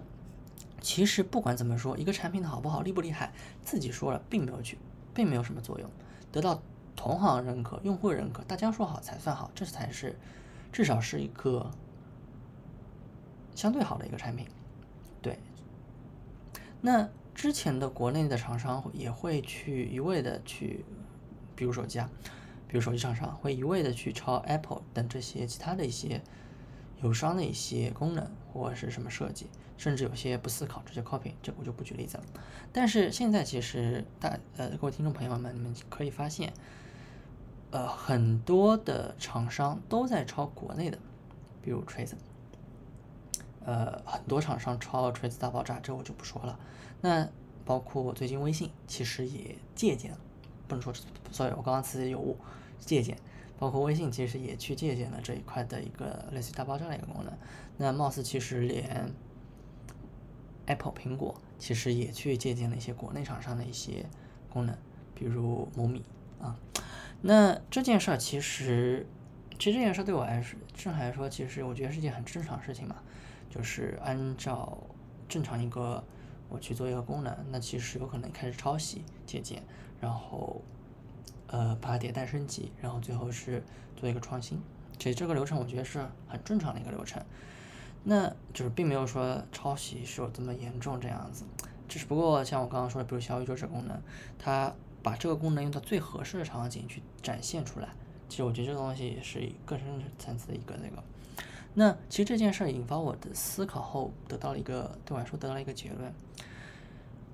[0.79, 4.77] 其实不管怎么说，一个产品的好不好、厉不厉害，自己说了并没有去，
[5.13, 5.89] 并没有什么作用。
[6.31, 6.61] 得到
[6.95, 10.17] 同行认可、用户认可，大家说好才算好，这才是
[10.71, 11.69] 至少是一个。
[13.55, 14.45] 相对好的一个产品，
[15.21, 15.39] 对。
[16.81, 20.85] 那之前的国内的厂商也会去一味的去，
[21.55, 22.09] 比如手机啊，
[22.67, 26.21] 比如手机厂商会一味的去抄 Apple 等这些其他的一些
[27.01, 29.47] 友商的一些功能或是什么设计，
[29.77, 32.23] 甚至有些不思考直接 copy，这我就不举例子了。
[32.71, 36.53] 但是现在其实大呃各位听众朋友们，你们可以发现，
[37.71, 40.99] 呃很多的厂商都在抄国内的，
[41.61, 42.13] 比如 Trace，。
[43.65, 46.59] 呃，很多厂商抄锤子大爆炸，这我就不说了。
[47.01, 47.27] 那
[47.65, 50.17] 包括最近微信，其实也借鉴了，
[50.67, 50.93] 不能说
[51.31, 52.37] ，sorry，我刚刚词有误，
[52.79, 53.17] 借鉴。
[53.57, 57.33] 包括微信其实也去借鉴了这一块的一个类似于大爆炸的一个功能。
[57.77, 59.09] 那貌似其实连
[60.65, 64.05] Apple 苹果其实也去借鉴了一些国内厂商的一些
[64.49, 64.77] 功能，
[65.13, 66.03] 比如某米
[66.41, 66.59] 啊。
[67.21, 69.07] 那这件事儿其实，
[69.57, 72.97] 其实这件事对我来说，正常来说，其实我觉得是件很正常的事情嘛。
[73.55, 74.77] 就是按照
[75.29, 76.03] 正常一个
[76.49, 79.63] 我去做一个功能，那其实有可能开始抄袭借鉴，
[80.01, 80.61] 然后
[81.47, 83.63] 呃把它迭代升级，然后最后是
[83.95, 84.61] 做一个创新。
[84.99, 87.23] 其实这个流程我觉得是很正常的一个流程，
[88.03, 91.45] 那就是并没有说抄袭是有这么严重这样子。
[91.87, 93.97] 只是不过像我刚刚说的，比如小宇宙这个功能，
[94.37, 97.89] 它把这个功能用到最合适的场景去展现出来，
[98.27, 99.87] 其实我觉得这个东西也是更深
[100.19, 101.03] 层次的一个那个。
[101.77, 106.13] 那其实这件事儿引发我的思考后，得到了一个对我来说得到了一个结论：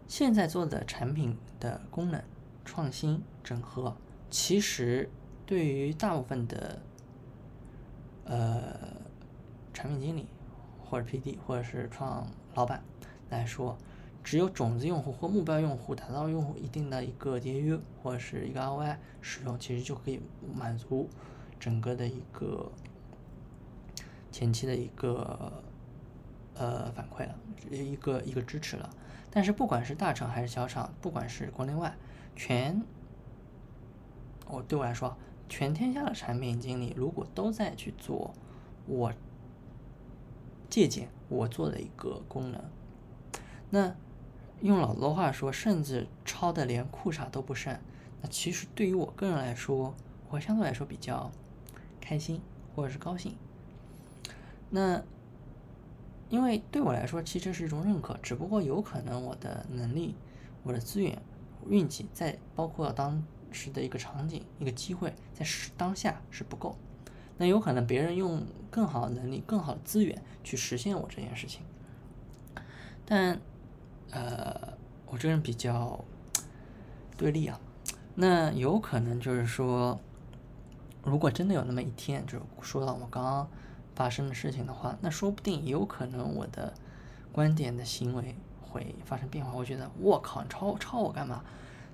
[0.08, 2.20] 现在做的产品的功能
[2.66, 3.96] 创新整合，
[4.32, 5.08] 其实
[5.46, 6.82] 对于大部分的
[8.26, 8.74] 呃
[9.76, 10.26] 产品经理
[10.84, 12.84] 或者 PD 或者是创老板
[13.30, 13.78] 来说，
[14.24, 20.20] 只有种子用户或目标用户达到用户一定的一个 DAU 或者是一个 ROI 使用，其实就可以
[20.52, 21.08] 满足
[21.60, 22.72] 整个的一个。
[24.32, 25.52] 前期的一个
[26.56, 27.36] 呃反馈了，
[27.70, 28.90] 一个一个支持了。
[29.30, 31.96] 但是不管是大厂还是小厂，不管是国内外，
[32.36, 32.82] 全
[34.48, 35.16] 我对我来说，
[35.48, 38.34] 全天下的产品经理如果都在去做
[38.88, 39.14] 我
[40.70, 42.62] 借鉴我做的一个功能，
[43.70, 43.96] 那
[44.62, 47.78] 用老子的话说，甚至抄的连裤衩都不剩。
[48.22, 49.96] 那其实对于我个人来说，
[50.30, 51.32] 我相对来说比较
[52.00, 52.42] 开心
[52.76, 53.36] 或者是高兴。
[54.74, 55.04] 那，
[56.30, 60.16] 因为对我来说，其实是一种认可，只不过有可能我的能力、
[60.64, 61.22] 我的资源、
[61.68, 65.46] 运气，在包括当时的一个场景、一个机会，在
[65.76, 66.78] 当下是不够。
[67.38, 71.64] 那有可能别人用更好的能力、更好的资源去实现我这件事情。
[73.06, 73.42] 但，
[74.12, 76.00] 呃，我这人比较
[77.18, 77.60] 对立啊。
[78.16, 80.00] 那有可能就是说，
[81.04, 83.50] 如果真的有那么一天，就是说到我刚刚。
[84.02, 86.74] 发生的事情的话，那说不定也有可能我的
[87.32, 89.54] 观点的行为会发生变化。
[89.54, 91.44] 我觉得，我靠，你抄抄我干嘛？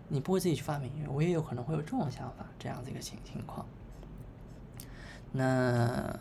[0.08, 0.90] 你不会自己去发明？
[1.10, 3.66] 我也有可能会有这种想法，这样子一个情情况。
[5.34, 6.18] 那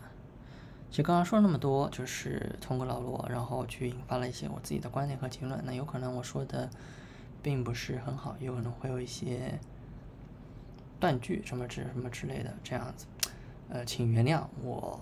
[0.89, 5.63] 其实刚刚说了那么多，就是通过老罗，然后去引发了一些我自己的观点和结论。
[5.63, 6.69] 那有可能我说的
[7.41, 9.57] 并不是很好，有可能会有一些
[10.99, 13.05] 断句什么之什么之类的这样子。
[13.69, 14.99] 呃，请原谅我。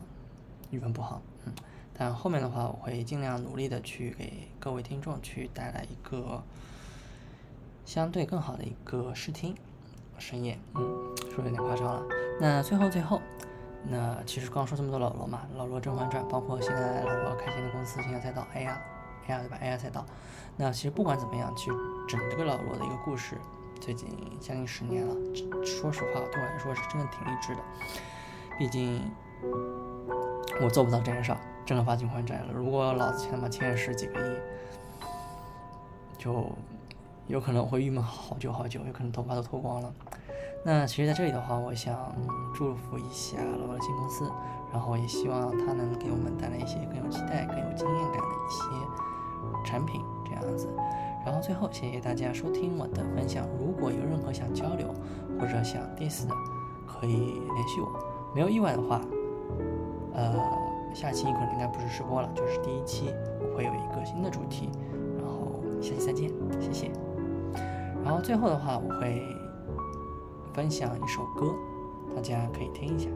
[0.72, 1.54] 语文不好，嗯，
[1.98, 6.44] 但后面的话我会尽量努力的去给各位听众去带来一个
[7.86, 9.56] 相对更好的一个视听
[10.18, 10.82] 声音，嗯，
[11.34, 12.04] 说有点夸张了。
[12.40, 13.22] 那最后最后，
[13.88, 20.06] 那其实刚说这么多老罗嘛，老罗《甄嬛传》，包括现在老罗开新的公司新的赛道 AR，AR 对吧？AR 赛道。
[20.58, 23.38] 那其实不管怎么样，其实整这个老罗的一个故事，
[23.80, 24.10] 最近
[24.40, 25.16] 将近十年了，
[25.66, 27.62] 说实话对我来说是真的挺励志的，
[28.58, 29.02] 毕竟。
[30.62, 32.48] 我做不到这件事儿，真的发金还债了。
[32.54, 34.38] 如果老子欠他妈欠十几个亿，
[36.18, 36.50] 就
[37.28, 39.94] 有可能会郁闷好久好久，有可能头发都脱光了。
[40.64, 42.16] 那其实，在这里的话，我想
[42.56, 44.32] 祝福一下老罗的新公司，
[44.72, 50.68] 然后也希望他能给我们带来一些更有期待、更有经验感的一些产品这样子。
[51.26, 54.94] 然后最后谢谢大家收听我的分享，如果有任何想交流
[55.40, 56.34] 或者想 diss 的，
[56.88, 57.92] 可以联系我。
[58.34, 59.02] 没有意外的话，
[60.16, 60.34] 呃，
[60.94, 64.70] 下期可能应该不是试播了，就是第一期我会有一个新的主题。
[65.18, 66.92] 然后下期再见，谢谢。
[68.04, 69.22] 然后最后的话，我会
[70.54, 71.54] 分享一首歌，
[72.16, 73.10] 大家可以听一下，